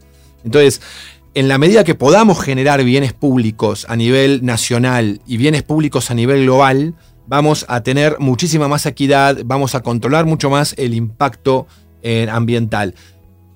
Entonces, 0.44 0.82
en 1.34 1.48
la 1.48 1.58
medida 1.58 1.84
que 1.84 1.96
podamos 1.96 2.42
generar 2.42 2.84
bienes 2.84 3.14
públicos 3.14 3.86
a 3.90 3.96
nivel 3.96 4.46
nacional 4.46 5.22
y 5.26 5.38
bienes 5.38 5.64
públicos 5.64 6.12
a 6.12 6.14
nivel 6.14 6.44
global, 6.44 6.96
vamos 7.28 7.66
a 7.70 7.82
tener 7.82 8.18
muchísima 8.20 8.68
más 8.68 8.86
equidad, 8.86 9.40
vamos 9.46 9.76
a 9.76 9.82
controlar 9.82 10.26
mucho 10.26 10.50
más 10.50 10.76
el 10.78 10.94
impacto 10.94 11.68
eh, 12.02 12.28
ambiental. 12.30 12.96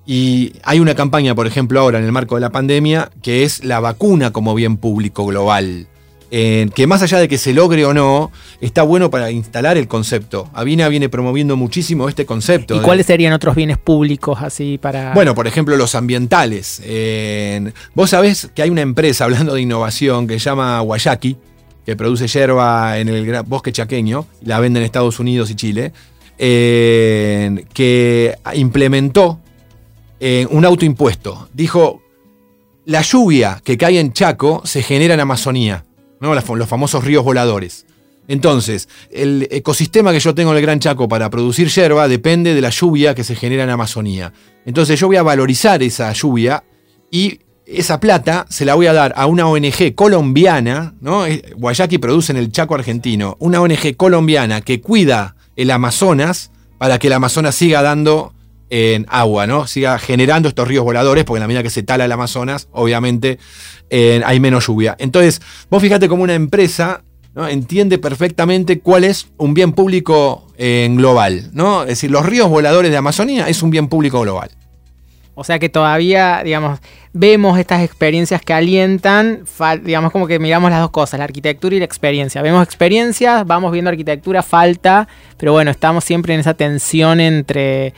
Y 0.06 0.54
hay 0.64 0.80
una 0.80 0.94
campaña, 0.94 1.34
por 1.34 1.46
ejemplo, 1.46 1.80
ahora 1.80 1.98
en 1.98 2.04
el 2.04 2.12
marco 2.12 2.34
de 2.34 2.40
la 2.40 2.50
pandemia, 2.50 3.10
que 3.22 3.44
es 3.44 3.64
la 3.64 3.78
vacuna 3.78 4.32
como 4.32 4.54
bien 4.54 4.78
público 4.78 5.26
global 5.26 5.86
que 6.30 6.86
más 6.86 7.02
allá 7.02 7.18
de 7.18 7.28
que 7.28 7.38
se 7.38 7.52
logre 7.54 7.84
o 7.84 7.94
no, 7.94 8.30
está 8.60 8.82
bueno 8.82 9.10
para 9.10 9.30
instalar 9.30 9.78
el 9.78 9.88
concepto. 9.88 10.50
Avina 10.52 10.88
viene 10.88 11.08
promoviendo 11.08 11.56
muchísimo 11.56 12.08
este 12.08 12.26
concepto. 12.26 12.76
¿Y 12.76 12.80
cuáles 12.80 13.06
serían 13.06 13.32
otros 13.32 13.54
bienes 13.54 13.78
públicos 13.78 14.38
así 14.42 14.78
para...? 14.78 15.14
Bueno, 15.14 15.34
por 15.34 15.46
ejemplo, 15.46 15.76
los 15.76 15.94
ambientales. 15.94 16.82
vos 17.94 18.10
sabés 18.10 18.50
que 18.54 18.62
hay 18.62 18.70
una 18.70 18.82
empresa, 18.82 19.24
hablando 19.24 19.54
de 19.54 19.62
innovación, 19.62 20.26
que 20.26 20.34
se 20.34 20.40
llama 20.40 20.80
Guayaki, 20.80 21.36
que 21.86 21.96
produce 21.96 22.28
yerba 22.28 22.98
en 22.98 23.08
el 23.08 23.42
bosque 23.44 23.72
chaqueño, 23.72 24.26
la 24.42 24.60
vende 24.60 24.80
en 24.80 24.84
Estados 24.84 25.18
Unidos 25.20 25.50
y 25.50 25.54
Chile, 25.54 25.92
que 26.36 28.34
implementó 28.54 29.40
un 30.50 30.64
autoimpuesto. 30.66 31.48
Dijo, 31.54 32.02
la 32.84 33.00
lluvia 33.00 33.60
que 33.64 33.78
cae 33.78 33.98
en 33.98 34.12
Chaco 34.12 34.60
se 34.64 34.82
genera 34.82 35.14
en 35.14 35.20
Amazonía 35.20 35.84
los 36.20 36.68
famosos 36.68 37.04
ríos 37.04 37.24
voladores. 37.24 37.86
Entonces, 38.28 38.88
el 39.10 39.48
ecosistema 39.50 40.12
que 40.12 40.20
yo 40.20 40.34
tengo 40.34 40.50
en 40.50 40.58
el 40.58 40.62
Gran 40.62 40.80
Chaco 40.80 41.08
para 41.08 41.30
producir 41.30 41.68
yerba 41.68 42.08
depende 42.08 42.54
de 42.54 42.60
la 42.60 42.68
lluvia 42.68 43.14
que 43.14 43.24
se 43.24 43.34
genera 43.34 43.64
en 43.64 43.70
Amazonía. 43.70 44.34
Entonces 44.66 45.00
yo 45.00 45.06
voy 45.06 45.16
a 45.16 45.22
valorizar 45.22 45.82
esa 45.82 46.12
lluvia 46.12 46.62
y 47.10 47.40
esa 47.64 48.00
plata 48.00 48.46
se 48.50 48.66
la 48.66 48.74
voy 48.74 48.86
a 48.86 48.92
dar 48.92 49.14
a 49.16 49.26
una 49.26 49.46
ONG 49.46 49.94
colombiana, 49.94 50.94
¿no? 51.00 51.24
Guayaki 51.56 51.96
produce 51.96 52.32
en 52.32 52.38
el 52.38 52.52
Chaco 52.52 52.74
argentino, 52.74 53.36
una 53.40 53.62
ONG 53.62 53.96
colombiana 53.96 54.60
que 54.60 54.82
cuida 54.82 55.36
el 55.56 55.70
Amazonas 55.70 56.50
para 56.76 56.98
que 56.98 57.06
el 57.06 57.14
Amazonas 57.14 57.54
siga 57.54 57.80
dando 57.82 58.34
en 58.70 59.06
agua, 59.08 59.46
¿no? 59.46 59.66
Siga 59.66 59.98
generando 59.98 60.48
estos 60.48 60.68
ríos 60.68 60.84
voladores, 60.84 61.24
porque 61.24 61.38
en 61.38 61.42
la 61.42 61.48
medida 61.48 61.62
que 61.62 61.70
se 61.70 61.82
tala 61.82 62.04
el 62.04 62.12
Amazonas, 62.12 62.68
obviamente 62.72 63.38
hay 63.90 64.40
menos 64.40 64.66
lluvia. 64.66 64.96
Entonces, 64.98 65.40
vos 65.70 65.82
fíjate 65.82 66.08
como 66.08 66.22
una 66.22 66.34
empresa 66.34 67.02
entiende 67.48 67.98
perfectamente 67.98 68.80
cuál 68.80 69.04
es 69.04 69.28
un 69.36 69.54
bien 69.54 69.72
público 69.72 70.46
en 70.56 70.96
global, 70.96 71.50
¿no? 71.52 71.82
Es 71.82 71.88
decir, 71.88 72.10
los 72.10 72.26
ríos 72.26 72.48
voladores 72.48 72.90
de 72.90 72.96
Amazonía 72.96 73.48
es 73.48 73.62
un 73.62 73.70
bien 73.70 73.86
público 73.86 74.20
global. 74.20 74.50
O 75.34 75.44
sea 75.44 75.60
que 75.60 75.68
todavía, 75.68 76.42
digamos, 76.42 76.80
vemos 77.12 77.56
estas 77.60 77.84
experiencias 77.84 78.42
que 78.42 78.54
alientan, 78.54 79.44
digamos 79.84 80.10
como 80.10 80.26
que 80.26 80.40
miramos 80.40 80.68
las 80.72 80.80
dos 80.80 80.90
cosas, 80.90 81.18
la 81.18 81.24
arquitectura 81.24 81.76
y 81.76 81.78
la 81.78 81.84
experiencia. 81.84 82.42
Vemos 82.42 82.64
experiencias, 82.64 83.46
vamos 83.46 83.70
viendo 83.70 83.88
arquitectura, 83.88 84.42
falta, 84.42 85.06
pero 85.36 85.52
bueno, 85.52 85.70
estamos 85.70 86.02
siempre 86.02 86.34
en 86.34 86.40
esa 86.40 86.54
tensión 86.54 87.20
entre, 87.20 87.94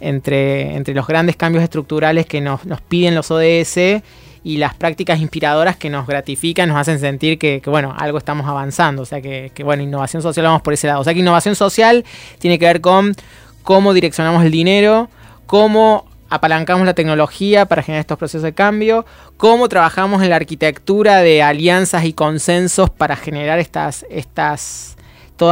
entre, 0.00 0.76
entre 0.76 0.94
los 0.94 1.06
grandes 1.06 1.36
cambios 1.36 1.64
estructurales 1.64 2.26
que 2.26 2.40
nos, 2.40 2.64
nos 2.64 2.80
piden 2.80 3.14
los 3.14 3.30
ODS 3.30 4.02
y 4.44 4.56
las 4.56 4.74
prácticas 4.74 5.20
inspiradoras 5.20 5.76
que 5.76 5.90
nos 5.90 6.06
gratifican, 6.06 6.68
nos 6.68 6.78
hacen 6.78 6.98
sentir 7.00 7.38
que, 7.38 7.60
bueno, 7.66 7.94
algo 7.98 8.18
estamos 8.18 8.46
avanzando. 8.46 9.02
O 9.02 9.06
sea 9.06 9.20
que, 9.20 9.50
que, 9.54 9.64
bueno, 9.64 9.82
innovación 9.82 10.22
social 10.22 10.46
vamos 10.46 10.62
por 10.62 10.72
ese 10.72 10.86
lado. 10.86 11.00
O 11.00 11.04
sea 11.04 11.12
que 11.12 11.20
innovación 11.20 11.54
social 11.54 12.04
tiene 12.38 12.58
que 12.58 12.66
ver 12.66 12.80
con 12.80 13.14
cómo 13.62 13.92
direccionamos 13.92 14.44
el 14.44 14.50
dinero, 14.50 15.10
cómo 15.46 16.06
apalancamos 16.30 16.86
la 16.86 16.94
tecnología 16.94 17.66
para 17.66 17.82
generar 17.82 18.00
estos 18.00 18.18
procesos 18.18 18.42
de 18.42 18.52
cambio, 18.52 19.06
cómo 19.36 19.68
trabajamos 19.68 20.22
en 20.22 20.30
la 20.30 20.36
arquitectura 20.36 21.18
de 21.18 21.42
alianzas 21.42 22.04
y 22.04 22.12
consensos 22.12 22.90
para 22.90 23.16
generar 23.16 23.58
estas, 23.58 24.04
estas, 24.10 24.96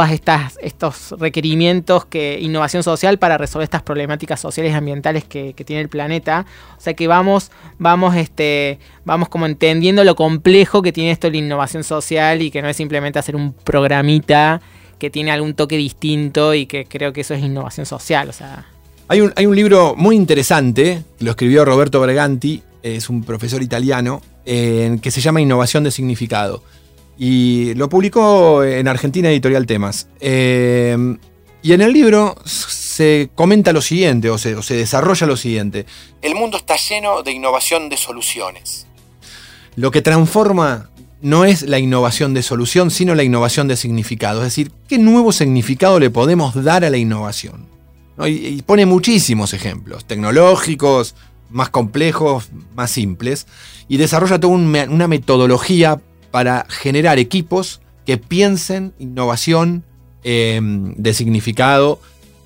estas 0.09 0.57
estos 0.61 1.15
requerimientos 1.17 2.05
que 2.05 2.39
innovación 2.41 2.83
social 2.83 3.17
para 3.17 3.37
resolver 3.37 3.63
estas 3.63 3.81
problemáticas 3.81 4.39
sociales 4.39 4.71
y 4.73 4.75
ambientales 4.75 5.23
que, 5.23 5.53
tiene 5.65 5.81
el 5.81 5.89
planeta. 5.89 6.45
O 6.77 6.81
sea 6.81 6.93
que 6.93 7.07
vamos, 7.07 7.51
vamos, 7.79 8.15
este, 8.15 8.79
vamos 9.05 9.29
como 9.29 9.45
entendiendo 9.45 10.03
lo 10.03 10.15
complejo 10.15 10.81
que 10.81 10.91
tiene 10.91 11.11
esto 11.11 11.29
la 11.29 11.37
innovación 11.37 11.83
social 11.83 12.41
y 12.41 12.51
que 12.51 12.61
no 12.61 12.69
es 12.69 12.77
simplemente 12.77 13.19
hacer 13.19 13.35
un 13.35 13.53
programita 13.53 14.61
que 14.99 15.09
tiene 15.09 15.31
algún 15.31 15.53
toque 15.53 15.77
distinto 15.77 16.53
y 16.53 16.65
que 16.65 16.85
creo 16.85 17.13
que 17.13 17.21
eso 17.21 17.33
es 17.33 17.43
innovación 17.43 17.85
social. 17.85 18.29
O 18.29 18.33
sea. 18.33 18.65
Hay 19.07 19.21
un, 19.21 19.33
hay 19.35 19.45
un 19.45 19.55
libro 19.55 19.95
muy 19.95 20.15
interesante, 20.15 21.03
lo 21.19 21.31
escribió 21.31 21.63
Roberto 21.65 22.01
Breganti, 22.01 22.61
es 22.83 23.09
un 23.09 23.23
profesor 23.23 23.61
italiano, 23.61 24.21
que 24.45 25.11
se 25.11 25.21
llama 25.21 25.41
Innovación 25.41 25.83
de 25.83 25.91
Significado. 25.91 26.63
Y 27.17 27.73
lo 27.75 27.89
publicó 27.89 28.63
en 28.63 28.87
Argentina 28.87 29.29
Editorial 29.29 29.65
Temas. 29.65 30.07
Eh, 30.19 30.95
y 31.61 31.73
en 31.73 31.81
el 31.81 31.91
libro 31.91 32.35
se 32.45 33.29
comenta 33.35 33.73
lo 33.73 33.81
siguiente, 33.81 34.29
o 34.29 34.37
se, 34.37 34.55
o 34.55 34.61
se 34.61 34.75
desarrolla 34.75 35.27
lo 35.27 35.35
siguiente. 35.35 35.85
El 36.21 36.35
mundo 36.35 36.57
está 36.57 36.75
lleno 36.77 37.23
de 37.23 37.31
innovación 37.31 37.89
de 37.89 37.97
soluciones. 37.97 38.87
Lo 39.75 39.91
que 39.91 40.01
transforma 40.01 40.89
no 41.21 41.45
es 41.45 41.63
la 41.63 41.79
innovación 41.79 42.33
de 42.33 42.43
solución, 42.43 42.91
sino 42.91 43.15
la 43.15 43.23
innovación 43.23 43.67
de 43.67 43.75
significado. 43.75 44.39
Es 44.39 44.45
decir, 44.45 44.71
¿qué 44.87 44.97
nuevo 44.97 45.31
significado 45.31 45.99
le 45.99 46.09
podemos 46.09 46.63
dar 46.63 46.85
a 46.85 46.89
la 46.89 46.97
innovación? 46.97 47.67
Y, 48.25 48.61
pone 48.63 48.85
muchísimos 48.85 49.53
ejemplos, 49.53 50.05
tecnológicos, 50.05 51.15
más 51.49 51.69
complejos, 51.69 52.49
más 52.75 52.91
simples, 52.91 53.45
y 53.87 53.97
desarrolla 53.97 54.39
toda 54.39 54.53
una 54.55 55.07
metodología 55.07 55.99
para 56.31 56.65
generar 56.69 57.19
equipos 57.19 57.81
que 58.05 58.17
piensen 58.17 58.93
innovación 58.99 59.83
em, 60.23 60.93
de 60.95 61.13
significado. 61.13 61.99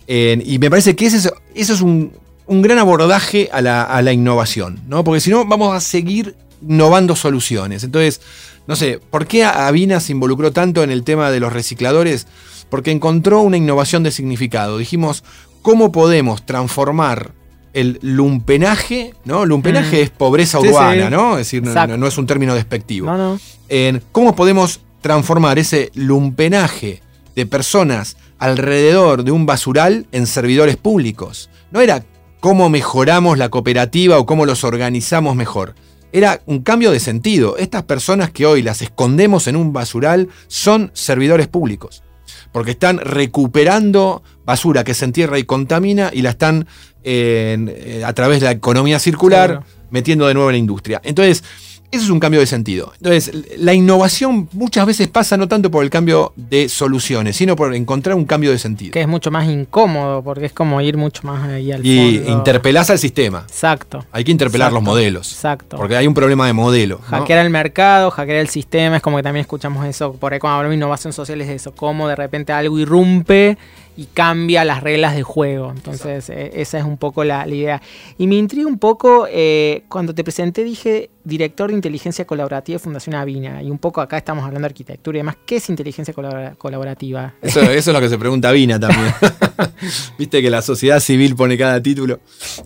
y 0.07 0.57
me 0.59 0.69
parece 0.69 0.95
que 0.95 1.05
eso 1.05 1.31
es 1.55 1.81
un, 1.81 2.11
gran 2.47 2.79
abordaje 2.79 3.49
a 3.51 3.61
la, 3.61 4.13
innovación, 4.13 4.81
¿no? 4.87 5.03
Porque 5.03 5.21
si 5.21 5.29
no, 5.29 5.45
vamos 5.45 5.75
a 5.75 5.79
seguir 5.79 6.35
innovando 6.61 7.15
soluciones. 7.15 7.83
Entonces, 7.83 8.19
no 8.67 8.75
sé, 8.75 8.99
¿por 9.09 9.25
qué 9.25 9.45
Avina 9.45 9.99
se 9.99 10.11
involucró 10.11 10.51
tanto 10.51 10.83
en 10.83 10.91
el 10.91 11.03
tema 11.03 11.31
de 11.31 11.39
los 11.39 11.53
recicladores? 11.53 12.27
Porque 12.69 12.91
encontró 12.91 13.41
una 13.41 13.57
innovación 13.57 14.03
de 14.03 14.11
significado. 14.11 14.77
Dijimos, 14.77 15.23
¿cómo 15.61 15.91
podemos 15.91 16.45
transformar 16.45 17.31
el 17.73 17.99
lumpenaje, 18.01 19.13
¿no? 19.25 19.45
Lumpenaje 19.45 19.99
mm. 19.99 20.03
es 20.03 20.09
pobreza 20.09 20.59
urbana, 20.59 21.09
¿no? 21.09 21.33
Es 21.33 21.51
decir, 21.51 21.63
no, 21.63 22.07
es 22.07 22.17
un 22.17 22.27
término 22.27 22.55
despectivo. 22.55 23.39
En 23.69 24.01
cómo 24.11 24.35
podemos 24.35 24.81
transformar 25.01 25.59
ese 25.59 25.91
lumpenaje 25.95 27.01
de 27.35 27.45
personas 27.45 28.17
alrededor 28.37 29.23
de 29.23 29.31
un 29.31 29.45
basural 29.45 30.07
en 30.11 30.27
servidores 30.27 30.77
públicos. 30.77 31.49
No 31.71 31.79
era 31.79 32.03
cómo 32.39 32.69
mejoramos 32.69 33.37
la 33.37 33.49
cooperativa 33.49 34.17
o 34.17 34.25
cómo 34.25 34.45
los 34.45 34.63
organizamos 34.63 35.35
mejor. 35.35 35.75
Era 36.11 36.41
un 36.45 36.61
cambio 36.61 36.91
de 36.91 36.99
sentido. 36.99 37.55
Estas 37.57 37.83
personas 37.83 38.31
que 38.31 38.45
hoy 38.45 38.61
las 38.61 38.81
escondemos 38.81 39.47
en 39.47 39.55
un 39.55 39.71
basural 39.71 40.27
son 40.47 40.91
servidores 40.93 41.47
públicos. 41.47 42.03
Porque 42.51 42.71
están 42.71 42.97
recuperando 42.97 44.23
basura 44.45 44.83
que 44.83 44.93
se 44.93 45.05
entierra 45.05 45.39
y 45.39 45.43
contamina 45.43 46.09
y 46.11 46.21
la 46.21 46.31
están 46.31 46.67
eh, 47.03 48.03
a 48.05 48.13
través 48.13 48.39
de 48.39 48.45
la 48.45 48.51
economía 48.51 48.99
circular, 48.99 49.63
metiendo 49.89 50.27
de 50.27 50.33
nuevo 50.33 50.49
en 50.49 50.53
la 50.53 50.59
industria. 50.59 51.01
Entonces, 51.03 51.43
eso 51.91 52.05
es 52.05 52.09
un 52.09 52.21
cambio 52.21 52.39
de 52.39 52.45
sentido. 52.45 52.93
Entonces, 52.97 53.31
la 53.57 53.73
innovación 53.73 54.47
muchas 54.53 54.85
veces 54.85 55.09
pasa 55.09 55.35
no 55.35 55.49
tanto 55.49 55.69
por 55.69 55.83
el 55.83 55.89
cambio 55.89 56.31
de 56.37 56.69
soluciones, 56.69 57.35
sino 57.35 57.57
por 57.57 57.75
encontrar 57.75 58.15
un 58.15 58.23
cambio 58.23 58.51
de 58.51 58.59
sentido. 58.59 58.93
Que 58.93 59.01
es 59.01 59.09
mucho 59.09 59.29
más 59.29 59.49
incómodo, 59.49 60.23
porque 60.23 60.45
es 60.45 60.53
como 60.53 60.79
ir 60.79 60.95
mucho 60.95 61.23
más 61.23 61.43
ahí 61.49 61.69
al 61.69 61.85
y 61.85 61.97
fondo. 61.97 62.29
Y 62.29 62.33
interpelás 62.33 62.89
al 62.89 62.97
sistema. 62.97 63.43
Exacto. 63.45 64.05
Hay 64.13 64.23
que 64.23 64.31
interpelar 64.31 64.71
los 64.71 64.81
modelos. 64.81 65.33
Exacto. 65.33 65.75
Porque 65.75 65.97
hay 65.97 66.07
un 66.07 66.13
problema 66.13 66.47
de 66.47 66.53
modelo. 66.53 66.99
Hackear 66.99 67.45
el 67.45 67.51
mercado, 67.51 68.09
hackear 68.09 68.37
el 68.37 68.47
sistema, 68.47 68.95
es 68.95 69.01
como 69.01 69.17
que 69.17 69.23
también 69.23 69.41
escuchamos 69.41 69.85
eso. 69.85 70.13
Por 70.13 70.31
ahí 70.31 70.39
cuando 70.39 70.59
hablamos 70.59 70.71
de 70.71 70.77
innovación 70.77 71.11
social 71.11 71.41
es 71.41 71.49
eso, 71.49 71.73
cómo 71.75 72.07
de 72.07 72.15
repente 72.15 72.53
algo 72.53 72.79
irrumpe 72.79 73.57
y 73.97 74.05
cambia 74.05 74.63
las 74.63 74.81
reglas 74.81 75.13
del 75.13 75.23
juego. 75.23 75.71
Entonces, 75.75 76.29
eh, 76.29 76.51
esa 76.55 76.79
es 76.79 76.85
un 76.85 76.97
poco 76.97 77.23
la, 77.23 77.47
idea. 77.47 77.81
Y 78.17 78.27
me 78.27 78.35
intriga 78.35 78.67
un 78.67 78.79
poco, 78.79 79.27
eh, 79.29 79.83
cuando 79.89 80.15
te 80.15 80.23
presenté 80.23 80.63
dije 80.63 81.09
director 81.23 81.69
de 81.69 81.75
inteligencia 81.75 82.25
colaborativa 82.25 82.77
de 82.77 82.79
Fundación 82.79 83.15
Avina, 83.15 83.61
y 83.61 83.69
un 83.69 83.77
poco 83.77 84.01
acá 84.01 84.17
estamos 84.17 84.43
hablando 84.43 84.61
de 84.61 84.71
arquitectura 84.71 85.17
y 85.17 85.19
demás. 85.19 85.35
¿Qué 85.45 85.57
es 85.57 85.69
inteligencia 85.69 86.13
colaborativa? 86.13 87.33
Eso, 87.41 87.61
es 87.61 87.85
lo 87.87 87.99
que 87.99 88.09
se 88.09 88.17
pregunta 88.17 88.49
Avina 88.49 88.79
también. 88.79 89.13
Viste 90.17 90.41
que 90.41 90.49
la 90.49 90.61
sociedad 90.61 90.99
civil 90.99 91.35
pone 91.35 91.57
cada 91.57 91.81
título. 91.81 92.21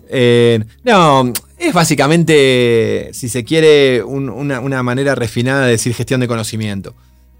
Eh, 0.08 0.62
no, 0.84 1.32
es 1.58 1.74
básicamente, 1.74 3.10
si 3.12 3.28
se 3.28 3.44
quiere, 3.44 4.02
una, 4.02 4.82
manera 4.82 5.14
refinada 5.14 5.66
de 5.66 5.72
decir 5.72 5.92
gestión 5.92 6.20
de 6.20 6.28
conocimiento. 6.28 6.94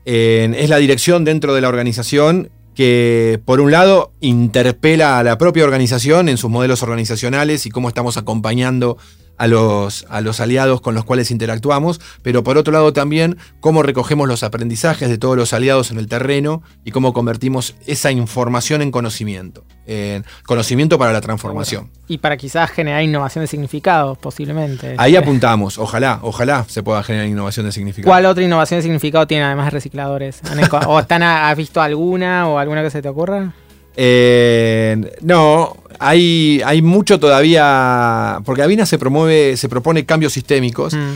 es 0.05 0.68
la 0.68 0.77
dirección 0.77 1.25
dentro 1.25 1.55
de 1.55 1.61
la 1.61 1.68
organización 1.68 2.51
que 2.77 3.41
por 3.47 3.61
un 3.61 3.71
lado 3.73 4.12
interpela 4.21 5.19
a 5.19 5.25
la 5.25 5.39
propia 5.39 5.65
organización 5.65 6.29
en 6.29 6.37
sus 6.37 6.51
modelos 6.51 6.83
organizacionales 6.83 7.65
y 7.65 7.71
cómo 7.71 7.89
estamos 7.89 8.19
acompañando 8.19 8.99
a 9.38 9.46
los, 9.46 10.07
a 10.09 10.20
los 10.20 10.40
aliados 10.40 10.81
con 10.81 10.94
los 10.94 11.05
cuales 11.05 11.31
interactuamos, 11.31 12.01
pero 12.22 12.42
por 12.42 12.59
otro 12.59 12.72
lado 12.72 12.92
también 12.92 13.37
cómo 13.61 13.83
recogemos 13.83 14.29
los 14.29 14.42
aprendizajes 14.42 15.09
de 15.09 15.18
todos 15.18 15.37
los 15.37 15.53
aliados 15.53 15.90
en 15.90 15.99
el 15.99 16.09
terreno 16.09 16.62
y 16.85 16.90
cómo 16.90 17.12
convertimos 17.12 17.75
esa 17.87 18.11
información 18.11 18.83
en 18.83 18.90
conocimiento, 18.90 19.64
en 19.87 20.25
conocimiento 20.44 20.99
para 20.99 21.12
la 21.12 21.20
transformación. 21.20 21.90
Y 22.09 22.18
para 22.18 22.37
quizás 22.37 22.70
generar 22.70 23.03
innovación 23.03 23.42
de 23.42 23.49
significado, 23.49 24.14
posiblemente. 24.14 24.94
Ahí 24.99 25.16
apuntamos, 25.16 25.79
ojalá, 25.79 26.20
ojalá 26.22 26.64
se 26.68 26.83
pueda 26.83 27.03
generar 27.03 27.27
innovación 27.27 27.66
de 27.66 27.72
significado. 27.72 28.11
¿Cuál 28.11 28.27
otra 28.27 28.44
innovación 28.44 28.79
de 28.79 28.83
significado 28.83 29.27
tiene 29.27 29.44
además 29.44 29.66
de 29.66 29.70
recicladores? 29.70 30.40
¿O 30.87 31.01
están, 31.01 31.22
has 31.22 31.57
visto 31.57 31.81
alguna 31.81 32.49
o 32.49 32.59
alguna 32.59 32.83
que 32.83 32.90
se 32.90 33.03
te 33.03 33.09
ocurra? 33.09 33.53
Eh, 33.97 35.17
no, 35.23 35.77
hay, 35.99 36.61
hay 36.65 36.83
mucho 36.83 37.19
todavía, 37.19 38.41
porque 38.45 38.63
Avina 38.63 38.87
se 38.87 38.99
promueve, 38.99 39.57
se 39.57 39.69
propone 39.69 40.05
cambios 40.05 40.35
sistémicos 40.35 40.95
mm. 40.95 41.15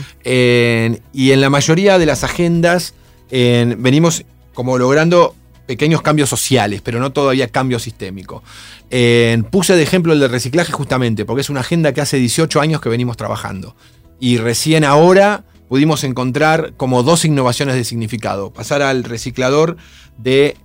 y 1.13 1.31
en 1.31 1.41
la 1.41 1.49
mayoría 1.49 1.99
de 1.99 2.05
las 2.05 2.23
agendas 2.23 2.93
venimos 3.29 4.25
como 4.53 4.77
logrando 4.77 5.35
pequeños 5.67 6.01
cambios 6.01 6.27
sociales, 6.27 6.81
pero 6.83 6.99
no 6.99 7.11
todavía 7.11 7.47
cambios 7.47 7.83
sistémicos. 7.83 8.41
puse 9.51 9.75
de 9.75 9.83
ejemplo 9.83 10.13
el 10.13 10.19
de 10.19 10.27
reciclaje 10.27 10.71
justamente, 10.71 11.23
porque 11.23 11.41
es 11.41 11.49
una 11.49 11.61
agenda 11.61 11.93
que 11.93 12.01
hace 12.01 12.17
18 12.17 12.59
años 12.59 12.81
que 12.81 12.89
venimos 12.89 13.15
trabajando. 13.15 13.75
Y 14.19 14.37
recién 14.37 14.83
ahora 14.83 15.43
pudimos 15.71 16.03
encontrar 16.03 16.73
como 16.75 17.01
dos 17.01 17.23
innovaciones 17.23 17.75
de 17.75 17.85
significado. 17.85 18.51
Pasar 18.51 18.81
al 18.81 19.05
reciclador 19.05 19.77
de 20.17 20.57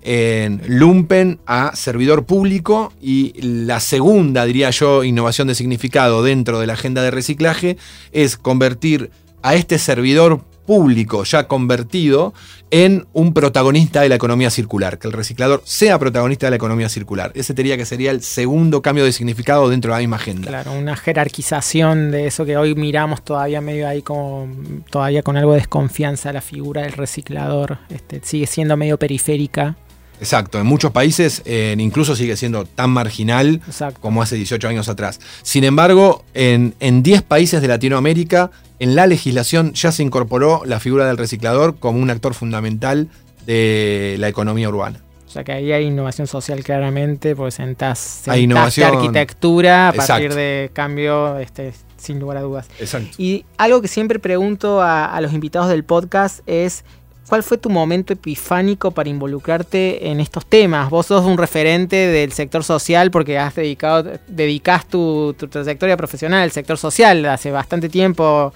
lumpen 0.66 1.38
a 1.46 1.76
servidor 1.76 2.26
público 2.26 2.92
y 3.00 3.40
la 3.40 3.78
segunda, 3.78 4.44
diría 4.44 4.70
yo, 4.70 5.04
innovación 5.04 5.46
de 5.46 5.54
significado 5.54 6.24
dentro 6.24 6.58
de 6.58 6.66
la 6.66 6.72
agenda 6.72 7.02
de 7.02 7.12
reciclaje 7.12 7.76
es 8.10 8.36
convertir 8.36 9.12
a 9.42 9.54
este 9.54 9.78
servidor 9.78 10.44
público 10.66 11.24
ya 11.24 11.48
convertido 11.48 12.34
en 12.70 13.06
un 13.12 13.32
protagonista 13.32 14.02
de 14.02 14.08
la 14.08 14.16
economía 14.16 14.50
circular, 14.50 14.98
que 14.98 15.06
el 15.06 15.12
reciclador 15.12 15.62
sea 15.64 15.98
protagonista 15.98 16.46
de 16.46 16.50
la 16.50 16.56
economía 16.56 16.88
circular. 16.88 17.32
Ese 17.34 17.54
diría 17.54 17.76
que 17.76 17.86
sería 17.86 18.10
el 18.10 18.22
segundo 18.22 18.82
cambio 18.82 19.04
de 19.04 19.12
significado 19.12 19.68
dentro 19.68 19.92
de 19.92 19.96
la 19.96 20.00
misma 20.00 20.16
agenda. 20.16 20.48
Claro, 20.48 20.72
una 20.72 20.96
jerarquización 20.96 22.10
de 22.10 22.26
eso 22.26 22.44
que 22.44 22.56
hoy 22.56 22.74
miramos 22.74 23.24
todavía 23.24 23.60
medio 23.60 23.88
ahí 23.88 24.02
como 24.02 24.48
todavía 24.90 25.22
con 25.22 25.36
algo 25.36 25.52
de 25.52 25.60
desconfianza 25.60 26.32
la 26.32 26.42
figura 26.42 26.82
del 26.82 26.92
reciclador, 26.92 27.78
este, 27.88 28.20
sigue 28.22 28.46
siendo 28.46 28.76
medio 28.76 28.98
periférica 28.98 29.76
Exacto, 30.20 30.58
en 30.58 30.66
muchos 30.66 30.92
países 30.92 31.42
eh, 31.44 31.74
incluso 31.78 32.16
sigue 32.16 32.36
siendo 32.36 32.64
tan 32.64 32.90
marginal 32.90 33.60
Exacto. 33.66 34.00
como 34.00 34.22
hace 34.22 34.36
18 34.36 34.68
años 34.68 34.88
atrás. 34.88 35.20
Sin 35.42 35.64
embargo, 35.64 36.24
en, 36.34 36.74
en 36.80 37.02
10 37.02 37.22
países 37.22 37.60
de 37.60 37.68
Latinoamérica, 37.68 38.50
en 38.78 38.94
la 38.94 39.06
legislación 39.06 39.72
ya 39.72 39.92
se 39.92 40.02
incorporó 40.02 40.62
la 40.64 40.80
figura 40.80 41.06
del 41.06 41.16
reciclador 41.16 41.76
como 41.78 41.98
un 42.00 42.10
actor 42.10 42.34
fundamental 42.34 43.08
de 43.46 44.16
la 44.18 44.28
economía 44.28 44.68
urbana. 44.68 45.00
O 45.26 45.30
sea 45.30 45.44
que 45.44 45.52
ahí 45.52 45.72
hay 45.72 45.84
innovación 45.86 46.26
social 46.26 46.62
claramente, 46.64 47.36
porque 47.36 47.50
sentás, 47.50 48.26
Hay 48.28 48.42
innovación- 48.44 48.94
arquitectura 48.94 49.88
a 49.88 49.92
partir 49.92 50.34
de 50.34 50.70
cambio, 50.72 51.38
este, 51.38 51.72
sin 51.96 52.18
lugar 52.20 52.38
a 52.38 52.40
dudas. 52.42 52.68
Exacto. 52.78 53.10
Y 53.18 53.44
algo 53.58 53.82
que 53.82 53.88
siempre 53.88 54.18
pregunto 54.18 54.80
a, 54.80 55.04
a 55.06 55.20
los 55.20 55.32
invitados 55.32 55.68
del 55.68 55.84
podcast 55.84 56.40
es, 56.46 56.84
¿cuál 57.28 57.42
fue 57.42 57.58
tu 57.58 57.70
momento 57.70 58.12
epifánico 58.12 58.90
para 58.90 59.08
involucrarte 59.08 60.08
en 60.08 60.20
estos 60.20 60.46
temas? 60.46 60.90
Vos 60.90 61.06
sos 61.06 61.24
un 61.24 61.38
referente 61.38 61.96
del 61.96 62.32
sector 62.32 62.64
social 62.64 63.10
porque 63.10 63.38
has 63.38 63.54
dedicado, 63.54 64.12
dedicás 64.28 64.88
tu, 64.88 65.34
tu 65.38 65.48
trayectoria 65.48 65.96
profesional 65.96 66.42
al 66.42 66.52
sector 66.52 66.78
social 66.78 67.24
hace 67.26 67.50
bastante 67.50 67.88
tiempo. 67.88 68.52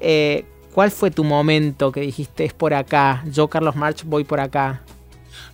Eh, 0.00 0.44
¿Cuál 0.72 0.90
fue 0.90 1.10
tu 1.10 1.22
momento 1.22 1.92
que 1.92 2.00
dijiste, 2.00 2.44
es 2.44 2.52
por 2.52 2.74
acá? 2.74 3.22
Yo, 3.30 3.48
Carlos 3.48 3.76
March, 3.76 4.02
voy 4.04 4.24
por 4.24 4.40
acá. 4.40 4.82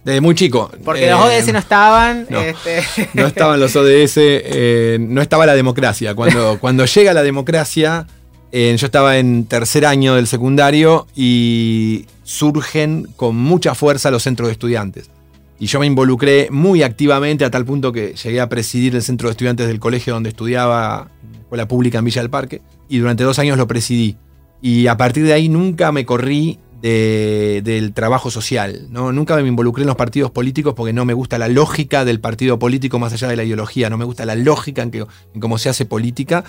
Desde 0.03 0.21
muy 0.23 0.35
chico. 0.35 0.71
Porque 0.83 1.07
eh, 1.07 1.11
los 1.11 1.21
ODS 1.21 1.53
no 1.53 1.59
estaban. 1.59 2.27
no. 2.31 2.41
este, 2.41 2.83
No 3.15 3.27
estaban 3.27 3.61
los 3.61 3.77
ODS, 3.77 4.15
eh, 4.17 4.97
no 4.99 5.21
estaba 5.21 5.45
la 5.45 5.55
democracia. 5.55 6.15
Cuando, 6.15 6.59
cuando 6.59 6.87
llega 6.87 7.13
la 7.13 7.23
democracia, 7.23 8.07
eh, 8.53 8.75
yo 8.77 8.87
estaba 8.87 9.19
en 9.19 9.45
tercer 9.45 9.87
año 9.87 10.15
del 10.15 10.27
secundario 10.27 11.07
y 11.15 12.07
surgen 12.25 13.09
con 13.17 13.37
mucha 13.37 13.75
fuerza 13.75 14.11
los 14.11 14.23
centros 14.23 14.49
de 14.49 14.53
estudiantes. 14.53 15.11
Y 15.59 15.67
yo 15.67 15.79
me 15.79 15.87
involucré 15.87 16.49
muy 16.51 16.83
activamente 16.83 17.45
a 17.45 17.51
tal 17.51 17.65
punto 17.65 17.93
que 17.93 18.15
llegué 18.15 18.41
a 18.41 18.49
presidir 18.49 18.97
el 18.97 19.03
centro 19.03 19.29
de 19.29 19.33
estudiantes 19.33 19.67
del 19.67 19.79
colegio 19.79 20.15
donde 20.15 20.31
estudiaba, 20.31 21.09
escuela 21.39 21.69
pública 21.69 21.99
en 21.99 22.07
Villa 22.07 22.23
del 22.23 22.31
Parque, 22.31 22.63
y 22.89 22.99
durante 22.99 23.25
dos 23.25 23.39
años 23.39 23.59
lo 23.59 23.67
presidí. 23.67 24.17
Y 24.63 24.87
a 24.87 24.97
partir 24.97 25.25
de 25.25 25.33
ahí 25.33 25.49
nunca 25.49 25.93
me 25.93 26.05
corrí 26.07 26.59
de- 26.83 27.61
del 27.65 27.93
trabajo 27.93 28.31
social. 28.31 28.87
¿no? 28.91 29.13
Nunca 29.13 29.37
me 29.37 29.47
involucré 29.49 29.83
en 29.83 29.89
los 29.89 29.97
partidos 29.97 30.31
políticos 30.31 30.75
porque 30.77 30.93
no 30.93 31.05
me 31.05 31.15
gusta 31.15 31.39
la 31.39 31.49
lógica 31.49 32.05
del 32.05 32.21
partido 32.21 32.59
político 32.59 32.99
más 32.99 33.13
allá 33.13 33.29
de 33.29 33.37
la 33.37 33.45
ideología. 33.45 33.91
No 33.91 33.99
me 33.99 34.05
gusta 34.05 34.25
la 34.27 34.35
lógica 34.35 34.83
en, 34.83 34.91
que, 34.91 34.99
en 35.35 35.41
cómo 35.41 35.59
se 35.59 35.69
hace 35.69 35.85
política. 35.85 36.45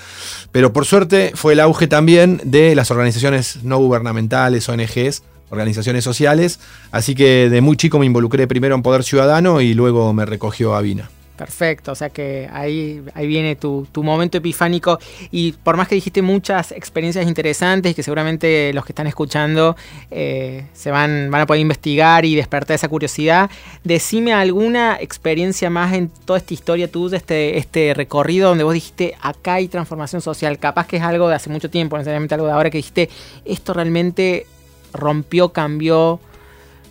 Pero 0.51 0.73
por 0.73 0.85
suerte 0.85 1.31
fue 1.35 1.53
el 1.53 1.59
auge 1.59 1.87
también 1.87 2.41
de 2.43 2.75
las 2.75 2.91
organizaciones 2.91 3.63
no 3.63 3.77
gubernamentales, 3.77 4.67
ONGs, 4.69 5.23
organizaciones 5.49 6.03
sociales. 6.03 6.59
Así 6.91 7.13
que 7.15 7.49
de 7.49 7.61
muy 7.61 7.75
chico 7.77 7.99
me 7.99 8.05
involucré 8.05 8.47
primero 8.47 8.75
en 8.75 8.81
Poder 8.81 9.03
Ciudadano 9.03 9.61
y 9.61 9.73
luego 9.73 10.13
me 10.13 10.25
recogió 10.25 10.75
Avina. 10.75 11.09
Perfecto, 11.41 11.93
o 11.93 11.95
sea 11.95 12.11
que 12.11 12.47
ahí, 12.53 13.01
ahí 13.15 13.25
viene 13.25 13.55
tu, 13.55 13.87
tu 13.91 14.03
momento 14.03 14.37
epifánico. 14.37 14.99
Y 15.31 15.53
por 15.53 15.75
más 15.75 15.87
que 15.87 15.95
dijiste 15.95 16.21
muchas 16.21 16.71
experiencias 16.71 17.27
interesantes 17.27 17.95
que 17.95 18.03
seguramente 18.03 18.71
los 18.75 18.85
que 18.85 18.91
están 18.91 19.07
escuchando 19.07 19.75
eh, 20.11 20.65
se 20.73 20.91
van, 20.91 21.31
van 21.31 21.41
a 21.41 21.45
poder 21.47 21.59
investigar 21.59 22.25
y 22.25 22.35
despertar 22.35 22.75
esa 22.75 22.87
curiosidad, 22.89 23.49
decime 23.83 24.33
alguna 24.33 24.97
experiencia 25.01 25.71
más 25.71 25.93
en 25.93 26.09
toda 26.09 26.37
esta 26.37 26.53
historia 26.53 26.91
tuya, 26.91 27.17
este, 27.17 27.57
este 27.57 27.95
recorrido 27.95 28.49
donde 28.49 28.63
vos 28.63 28.75
dijiste 28.75 29.15
acá 29.19 29.55
hay 29.55 29.67
transformación 29.67 30.21
social, 30.21 30.59
capaz 30.59 30.85
que 30.85 30.97
es 30.97 31.03
algo 31.03 31.27
de 31.27 31.33
hace 31.33 31.49
mucho 31.49 31.71
tiempo, 31.71 31.97
necesariamente 31.97 32.35
algo 32.35 32.45
de 32.45 32.53
ahora 32.53 32.69
que 32.69 32.77
dijiste 32.77 33.09
esto 33.45 33.73
realmente 33.73 34.45
rompió, 34.93 35.49
cambió, 35.49 36.19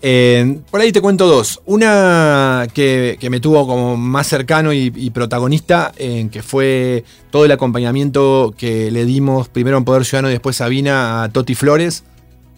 Eh, 0.02 0.60
por 0.70 0.80
ahí 0.80 0.92
te 0.92 1.00
cuento 1.00 1.26
dos. 1.26 1.60
Una 1.66 2.66
que, 2.72 3.18
me 3.30 3.40
tuvo 3.40 3.66
como 3.66 3.96
más 3.96 4.26
cercano 4.26 4.72
y, 4.72 5.10
protagonista, 5.10 5.92
en 5.96 6.30
que 6.30 6.42
fue 6.42 7.04
todo 7.30 7.44
el 7.44 7.52
acompañamiento 7.52 8.54
que 8.56 8.90
le 8.90 9.04
dimos 9.04 9.48
primero 9.48 9.76
en 9.76 9.84
Poder 9.84 10.04
Ciudadano 10.04 10.28
y 10.30 10.32
después 10.32 10.56
Sabina 10.56 11.22
a 11.22 11.28
Toti 11.28 11.54
Flores, 11.54 12.04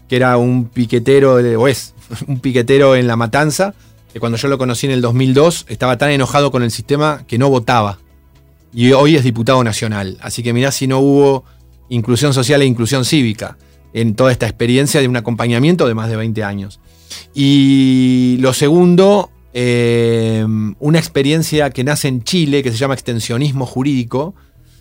que 0.08 0.16
era 0.16 0.36
un 0.36 0.66
piquetero, 0.66 1.34
o 1.34 1.68
es 1.68 1.94
un 2.26 2.38
piquetero 2.38 2.94
en 2.94 3.06
La 3.06 3.16
Matanza, 3.16 3.74
que 4.12 4.20
cuando 4.20 4.38
yo 4.38 4.48
lo 4.48 4.58
conocí 4.58 4.86
en 4.86 4.92
el 4.92 5.00
2002 5.00 5.66
estaba 5.68 5.98
tan 5.98 6.10
enojado 6.10 6.50
con 6.50 6.62
el 6.62 6.70
sistema 6.70 7.24
que 7.26 7.38
no 7.38 7.48
votaba. 7.48 7.98
Y 8.74 8.92
hoy 8.92 9.16
es 9.16 9.24
diputado 9.24 9.62
nacional. 9.64 10.16
Así 10.20 10.42
que 10.42 10.52
mirá 10.52 10.70
si 10.70 10.86
no 10.86 11.00
hubo 11.00 11.44
inclusión 11.88 12.32
social 12.32 12.62
e 12.62 12.66
inclusión 12.66 13.04
cívica 13.04 13.58
en 13.92 14.14
toda 14.14 14.32
esta 14.32 14.46
experiencia 14.46 15.00
de 15.00 15.08
un 15.08 15.16
acompañamiento 15.16 15.86
de 15.86 15.94
más 15.94 16.08
de 16.08 16.16
20 16.16 16.42
años. 16.42 16.80
Y 17.34 18.36
lo 18.40 18.52
segundo, 18.52 19.30
eh, 19.54 20.44
una 20.78 20.98
experiencia 20.98 21.70
que 21.70 21.84
nace 21.84 22.08
en 22.08 22.22
Chile, 22.22 22.62
que 22.62 22.70
se 22.70 22.76
llama 22.78 22.94
extensionismo 22.94 23.66
jurídico, 23.66 24.34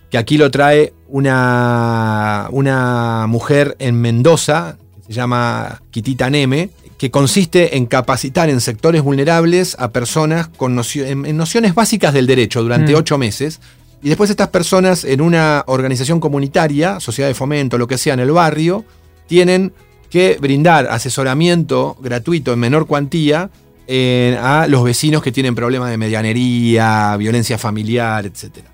que 0.10 0.18
aquí 0.18 0.38
lo 0.38 0.52
trae 0.52 0.94
una, 1.08 2.48
una 2.52 3.26
mujer 3.28 3.76
en 3.80 4.00
Mendoza, 4.02 4.78
que 4.98 5.08
se 5.08 5.14
llama 5.14 5.82
Kitita 5.92 6.30
Neme, 6.30 6.70
que 6.98 7.10
consiste 7.10 7.78
en 7.78 7.86
capacitar 7.88 8.50
en 8.50 8.62
sectores 8.62 9.02
vulnerables 9.02 9.76
a 9.80 9.90
personas 9.90 10.48
con 10.50 10.76
nocio- 10.76 11.06
en, 11.06 11.26
en 11.26 11.36
nociones 11.38 11.74
básicas 11.74 12.14
del 12.14 12.28
derecho 12.28 12.62
durante 12.62 12.94
Mm. 12.94 12.98
ocho 12.98 13.18
meses. 13.18 13.60
Y 14.04 14.10
después 14.10 14.30
estas 14.30 14.50
personas 14.50 15.04
en 15.04 15.22
una 15.22 15.64
organización 15.68 16.20
comunitaria, 16.20 17.00
sociedad 17.00 17.28
de 17.28 17.34
fomento, 17.36 17.78
lo 17.78 17.88
que 17.88 17.98
sea, 17.98 18.14
en 18.14 18.20
el 18.20 18.32
barrio, 18.32 18.84
tienen 19.28 19.74
que 20.12 20.38
brindar 20.40 20.88
asesoramiento 20.88 21.98
gratuito 22.02 22.54
en 22.54 22.60
menor 22.60 22.86
cuantía 22.86 23.50
eh, 23.88 24.38
a 24.42 24.68
los 24.68 24.84
vecinos 24.84 25.24
que 25.24 25.32
tienen 25.32 25.56
problemas 25.56 25.90
de 25.90 25.98
medianería, 25.98 27.16
violencia 27.18 27.58
familiar, 27.58 28.26
etc. 28.26 28.66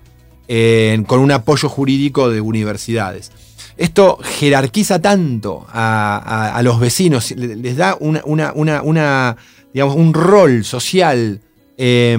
Con 1.06 1.20
un 1.20 1.30
apoyo 1.32 1.68
jurídico 1.68 2.30
de 2.30 2.40
universidades. 2.40 3.30
Esto 3.76 4.18
jerarquiza 4.22 5.00
tanto 5.00 5.64
a, 5.72 6.60
los 6.64 6.80
vecinos, 6.80 7.30
le- 7.32 7.54
les 7.56 7.76
da 7.76 7.96
una, 8.00 8.20
una- 8.24 8.82
una- 8.82 9.36
digamos, 9.72 9.94
un 9.94 10.14
rol 10.14 10.64
social 10.64 11.40
eh, 11.76 12.18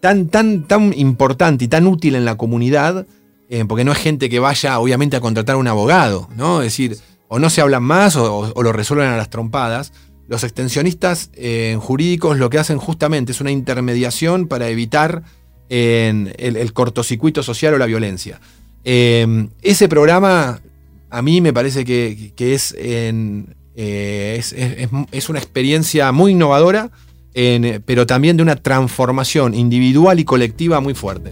tan, 0.00 0.28
tan, 0.28 0.68
tan 0.68 0.92
importante 0.96 1.64
y 1.64 1.68
tan 1.68 1.86
útil 1.88 2.14
en 2.14 2.24
la 2.24 2.36
comunidad, 2.36 3.04
eh, 3.48 3.64
porque 3.66 3.84
no 3.84 3.90
es 3.92 3.98
gente 3.98 4.28
que 4.28 4.38
vaya, 4.38 4.78
obviamente, 4.78 5.16
a 5.16 5.20
contratar 5.20 5.54
a 5.54 5.58
un 5.58 5.66
abogado, 5.66 6.28
¿no? 6.36 6.60
Es 6.62 6.66
decir, 6.66 6.96
o 7.34 7.38
no 7.38 7.48
se 7.48 7.62
hablan 7.62 7.82
más 7.82 8.14
o, 8.16 8.52
lo 8.62 8.72
resuelven 8.74 9.08
a 9.08 9.16
las 9.16 9.30
trompadas. 9.30 9.94
Los 10.28 10.44
extensionistas 10.44 11.30
eh, 11.32 11.78
jurídicos 11.80 12.36
lo 12.36 12.50
que 12.50 12.58
hacen 12.58 12.76
justamente 12.76 13.32
es 13.32 13.40
una 13.40 13.50
intermediación 13.50 14.48
para 14.48 14.68
evitar 14.68 15.22
el, 15.70 16.72
cortocircuito 16.74 17.42
social 17.42 17.72
o 17.72 17.78
la 17.78 17.86
violencia. 17.86 18.38
Eh, 18.84 19.48
ese 19.62 19.88
programa 19.88 20.60
a 21.08 21.22
mí 21.22 21.40
me 21.40 21.54
parece 21.54 21.86
que, 21.86 22.34
eh, 22.76 24.34
es, 24.38 24.52
es- 24.52 25.28
una 25.30 25.38
experiencia 25.38 26.12
muy 26.12 26.32
innovadora, 26.32 26.90
pero 27.86 28.06
también 28.06 28.36
de 28.36 28.42
una 28.42 28.56
transformación 28.56 29.54
individual 29.54 30.20
y 30.20 30.24
colectiva 30.26 30.80
muy 30.80 30.92
fuerte. 30.92 31.30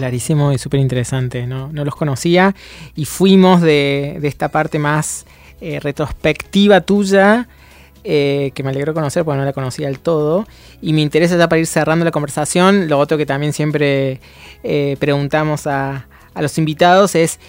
Clarísimo 0.00 0.50
y 0.50 0.56
súper 0.56 0.80
interesante, 0.80 1.46
¿no? 1.46 1.70
no 1.74 1.84
los 1.84 1.94
conocía 1.94 2.54
y 2.96 3.04
fuimos 3.04 3.60
de, 3.60 4.16
de 4.18 4.28
esta 4.28 4.48
parte 4.48 4.78
más 4.78 5.26
eh, 5.60 5.78
retrospectiva 5.78 6.80
tuya, 6.80 7.46
eh, 8.02 8.50
que 8.54 8.62
me 8.62 8.70
alegró 8.70 8.94
conocer 8.94 9.26
porque 9.26 9.40
no 9.40 9.44
la 9.44 9.52
conocía 9.52 9.88
del 9.88 9.98
todo. 9.98 10.46
Y 10.80 10.94
me 10.94 11.02
interesa 11.02 11.36
ya 11.36 11.50
para 11.50 11.60
ir 11.60 11.66
cerrando 11.66 12.02
la 12.06 12.12
conversación, 12.12 12.88
lo 12.88 12.98
otro 12.98 13.18
que 13.18 13.26
también 13.26 13.52
siempre 13.52 14.20
eh, 14.62 14.96
preguntamos 14.98 15.66
a, 15.66 16.06
a 16.32 16.40
los 16.40 16.56
invitados 16.56 17.14
es, 17.14 17.40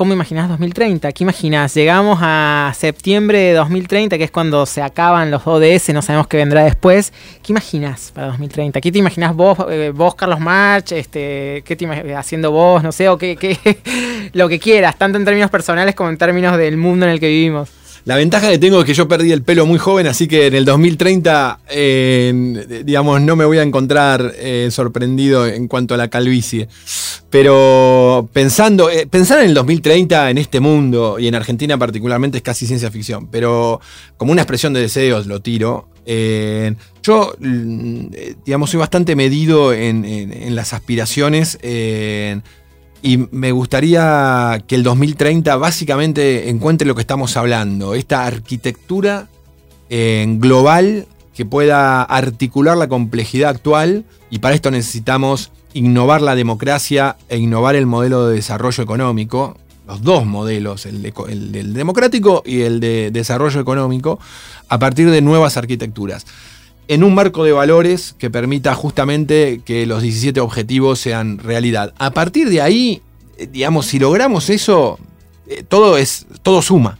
¿cómo 0.00 0.14
imaginás 0.14 0.48
2030? 0.48 1.12
¿Qué 1.12 1.24
imaginás? 1.24 1.74
Llegamos 1.74 2.20
a 2.22 2.72
septiembre 2.74 3.38
de 3.38 3.52
2030, 3.52 4.16
que 4.16 4.24
es 4.24 4.30
cuando 4.30 4.64
se 4.64 4.80
acaban 4.80 5.30
los 5.30 5.46
ODS, 5.46 5.90
no 5.92 6.00
sabemos 6.00 6.26
qué 6.26 6.38
vendrá 6.38 6.64
después. 6.64 7.12
¿Qué 7.42 7.52
imaginás 7.52 8.10
para 8.14 8.28
2030? 8.28 8.80
¿Qué 8.80 8.90
te 8.90 8.98
imaginás 8.98 9.36
vos, 9.36 9.58
eh, 9.68 9.92
vos 9.94 10.14
Carlos 10.14 10.40
March? 10.40 10.92
Este, 10.92 11.62
¿Qué 11.66 11.76
te 11.76 12.14
haciendo 12.14 12.50
vos? 12.50 12.82
No 12.82 12.92
sé, 12.92 13.10
o 13.10 13.18
qué, 13.18 13.36
qué- 13.36 13.58
lo 14.32 14.48
que 14.48 14.58
quieras, 14.58 14.96
tanto 14.96 15.18
en 15.18 15.26
términos 15.26 15.50
personales 15.50 15.94
como 15.94 16.08
en 16.08 16.16
términos 16.16 16.56
del 16.56 16.78
mundo 16.78 17.04
en 17.04 17.12
el 17.12 17.20
que 17.20 17.28
vivimos. 17.28 17.68
La 18.06 18.16
ventaja 18.16 18.48
que 18.50 18.58
tengo 18.58 18.80
es 18.80 18.86
que 18.86 18.94
yo 18.94 19.06
perdí 19.08 19.30
el 19.30 19.42
pelo 19.42 19.66
muy 19.66 19.78
joven, 19.78 20.06
así 20.06 20.26
que 20.26 20.46
en 20.46 20.54
el 20.54 20.64
2030, 20.64 21.60
eh, 21.70 22.82
digamos, 22.84 23.20
no 23.20 23.36
me 23.36 23.44
voy 23.44 23.58
a 23.58 23.62
encontrar 23.62 24.32
eh, 24.38 24.68
sorprendido 24.70 25.46
en 25.46 25.68
cuanto 25.68 25.94
a 25.94 25.96
la 25.98 26.08
calvicie. 26.08 26.68
Pero 27.28 28.28
pensando, 28.32 28.90
eh, 28.90 29.06
pensar 29.06 29.40
en 29.40 29.46
el 29.46 29.54
2030 29.54 30.30
en 30.30 30.38
este 30.38 30.60
mundo 30.60 31.18
y 31.18 31.28
en 31.28 31.34
Argentina 31.34 31.78
particularmente 31.78 32.38
es 32.38 32.42
casi 32.42 32.66
ciencia 32.66 32.90
ficción, 32.90 33.28
pero 33.28 33.80
como 34.16 34.32
una 34.32 34.42
expresión 34.42 34.72
de 34.72 34.80
deseos 34.80 35.26
lo 35.26 35.40
tiro. 35.40 35.88
Eh, 36.06 36.74
yo, 37.02 37.34
mm, 37.38 38.06
digamos, 38.44 38.70
soy 38.70 38.80
bastante 38.80 39.14
medido 39.14 39.72
en, 39.72 40.04
en- 40.04 40.32
en 40.32 40.56
las 40.56 40.72
aspiraciones. 40.72 41.58
Y 43.02 43.18
me 43.30 43.52
gustaría 43.52 44.62
que 44.66 44.74
el 44.74 44.82
2030 44.82 45.56
básicamente 45.56 46.48
encuentre 46.48 46.86
lo 46.86 46.94
que 46.94 47.00
estamos 47.00 47.36
hablando, 47.36 47.94
esta 47.94 48.26
arquitectura 48.26 49.28
eh, 49.88 50.26
global 50.38 51.06
que 51.34 51.44
pueda 51.46 52.02
articular 52.02 52.76
la 52.76 52.88
complejidad 52.88 53.50
actual 53.50 54.04
y 54.30 54.40
para 54.40 54.54
esto 54.54 54.70
necesitamos 54.70 55.50
innovar 55.72 56.20
la 56.20 56.34
democracia 56.34 57.16
e 57.28 57.38
innovar 57.38 57.76
el 57.76 57.86
modelo 57.86 58.26
de 58.26 58.36
desarrollo 58.36 58.82
económico, 58.82 59.56
los 59.86 60.02
dos 60.02 60.26
modelos, 60.26 60.86
el, 60.86 61.02
del 61.02 61.72
democrático 61.72 62.42
y 62.44 62.62
el 62.62 62.80
de 62.80 63.10
desarrollo 63.10 63.60
económico, 63.60 64.18
a 64.68 64.78
partir 64.78 65.10
de 65.10 65.22
nuevas 65.22 65.56
arquitecturas. 65.56 66.26
En 66.90 67.04
un 67.04 67.14
marco 67.14 67.44
de 67.44 67.52
valores 67.52 68.16
que 68.18 68.30
permita 68.30 68.74
justamente 68.74 69.60
que 69.64 69.86
los 69.86 70.02
17 70.02 70.40
objetivos 70.40 70.98
sean 70.98 71.38
realidad. 71.38 71.94
A 71.98 72.10
partir 72.10 72.48
de 72.50 72.60
ahí, 72.60 73.00
eh, 73.38 73.46
digamos, 73.46 73.86
si 73.86 74.00
logramos 74.00 74.50
eso, 74.50 74.98
eh, 75.46 75.62
todo, 75.62 75.96
es, 75.96 76.26
todo 76.42 76.62
suma. 76.62 76.98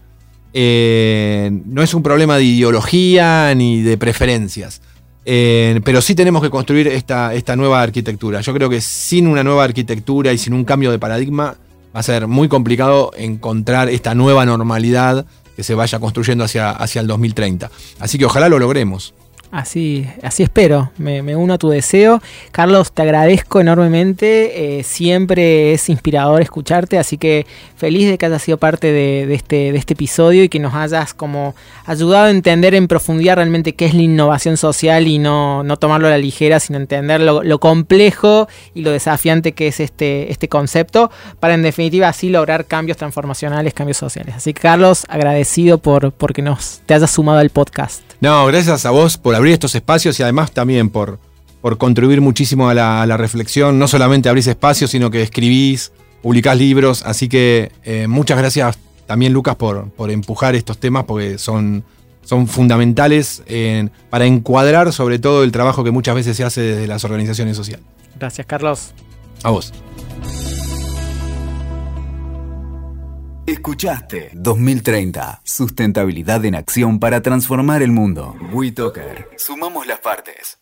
Eh, 0.53 1.51
no 1.64 1.82
es 1.82 1.93
un 1.93 2.05
problema 2.05 2.36
de 2.36 2.45
ideología 2.45 3.53
ni 3.57 3.82
de 3.82 3.99
preferencias. 3.99 4.80
pero 5.24 6.01
sí 6.01 6.14
tenemos 6.14 6.41
que 6.41 6.51
construir 6.51 6.86
esta, 6.86 7.34
esta 7.34 7.57
nueva 7.57 7.82
arquitectura. 7.82 8.43
Yo 8.43 8.55
creo 8.55 8.70
que 8.70 8.80
sin 8.80 9.26
una 9.26 9.43
nueva 9.43 9.64
arquitectura 9.64 10.32
y 10.32 10.38
sin 10.38 10.53
un 10.53 10.64
cambio 10.64 10.93
de 10.93 11.01
paradigma 11.01 11.57
va 11.93 11.99
a 11.99 12.05
ser 12.05 12.28
muy 12.28 12.47
complicado 12.47 13.11
encontrar 13.16 13.88
esta 13.88 14.14
nueva 14.14 14.47
normalidad 14.47 15.26
que 15.57 15.64
se 15.64 15.74
vaya 15.74 15.99
construyendo 15.99 16.45
hacia, 16.45 16.70
hacia 16.70 17.01
el 17.01 17.09
2030. 17.09 17.72
Así 17.99 18.18
que 18.18 18.26
ojalá 18.26 18.49
lo 18.49 18.61
logremos. 18.61 19.14
Así, 19.51 20.07
así 20.22 20.44
espero, 20.44 20.92
me, 20.96 21.34
uno 21.34 21.55
a 21.55 21.59
tu 21.59 21.70
deseo. 21.70 22.22
Carlos, 22.53 22.92
te 22.92 23.03
agradezco 23.03 23.61
enormemente, 23.61 24.78
eh, 24.78 24.84
siempre 24.84 25.72
es 25.72 25.88
inspirador 25.88 26.40
escucharte, 26.40 26.98
así 26.98 27.18
que 27.18 27.46
feliz 27.76 28.09
de 28.09 28.16
que 28.16 28.26
hayas 28.26 28.42
sido 28.42 28.59
parte 28.59 28.92
de, 28.92 29.34
este, 29.34 29.72
de 29.72 29.78
este 29.78 29.94
episodio 29.94 30.44
y 30.44 30.48
que 30.48 30.61
nos 30.61 30.74
hayas 30.74 31.14
como 31.14 31.57
ayudado 31.84 32.26
a 32.26 32.30
entender 32.30 32.76
en 32.76 32.86
profundidad 32.86 33.36
realmente 33.36 33.74
qué 33.74 33.86
es 33.86 33.94
la 33.94 34.03
innovación 34.03 34.57
social 34.57 35.09
y 35.09 35.18
no, 35.18 35.64
no 35.64 35.76
tomarlo 35.78 36.07
a 36.07 36.11
la 36.11 36.18
ligera, 36.18 36.61
sino 36.61 36.78
entender 36.78 37.20
lo, 37.20 37.59
complejo 37.59 38.48
y 38.72 38.82
lo 38.82 38.92
desafiante 38.92 39.53
que 39.53 39.66
es 39.66 39.80
este, 39.80 40.30
este 40.30 40.48
concepto, 40.48 41.11
para 41.40 41.55
en 41.55 41.62
definitiva 41.62 42.09
así 42.09 42.28
lograr 42.28 42.66
cambios 42.66 42.98
transformacionales, 42.98 43.74
cambios 43.74 43.96
sociales. 43.96 44.36
Así 44.36 44.55
que 44.55 44.61
Carlos, 44.61 45.05
agradecido 45.09 45.78
por 45.78 46.12
porque 46.12 46.40
nos 46.40 46.82
te 46.86 46.94
hayas 46.94 47.11
sumado 47.11 47.38
al 47.38 47.51
podcast. 47.51 48.03
No, 48.20 48.46
gracias 48.46 48.84
a 48.84 48.90
vos 48.90 49.16
por 49.16 49.34
abrir 49.41 49.55
estos 49.55 49.74
espacios 49.74 50.18
y 50.20 50.22
además 50.22 50.53
también 50.53 50.91
por, 50.91 51.18
por 51.61 51.78
contribuir 51.78 52.20
muchísimo 52.20 52.68
a 52.68 52.74
la, 52.74 53.16
reflexión. 53.16 53.78
No 53.78 53.88
solamente 53.88 54.28
abrís 54.28 54.47
espacios, 54.47 54.91
sino 54.91 55.11
que 55.11 55.22
escribís, 55.22 55.93
publicás 56.22 56.57
libros. 56.57 57.03
Así 57.05 57.28
que 57.28 57.72
eh, 57.84 58.07
muchas 58.07 58.38
gracias 58.38 58.78
también, 59.07 59.32
Lucas, 59.32 59.57
por, 59.57 59.91
por, 59.91 60.11
empujar 60.11 60.55
estos 60.55 60.78
temas 60.78 61.05
porque 61.05 61.38
son, 61.38 61.84
son 62.22 62.47
fundamentales 62.47 63.43
para 64.09 64.26
encuadrar 64.26 64.93
sobre 64.93 65.18
todo 65.18 65.43
el 65.43 65.51
trabajo 65.51 65.82
que 65.82 65.91
muchas 65.91 66.14
veces 66.14 66.36
se 66.36 66.45
hace 66.45 66.61
desde 66.61 66.86
las 66.86 67.05
organizaciones 67.05 67.57
sociales. 67.57 67.84
Gracias, 68.18 68.47
Carlos. 68.47 68.93
A 69.43 69.51
vos. 69.51 69.72
Escuchaste 73.47 74.30
2030. 74.34 75.41
Sustentabilidad 75.45 76.45
en 76.45 76.55
acción 76.55 77.01
para 77.01 77.22
transformar 77.22 77.82
el 77.82 77.91
mundo. 77.91 78.36
WeToker. 78.53 79.28
Sumamos 79.36 79.86
las 79.86 80.01
partes. 80.01 80.59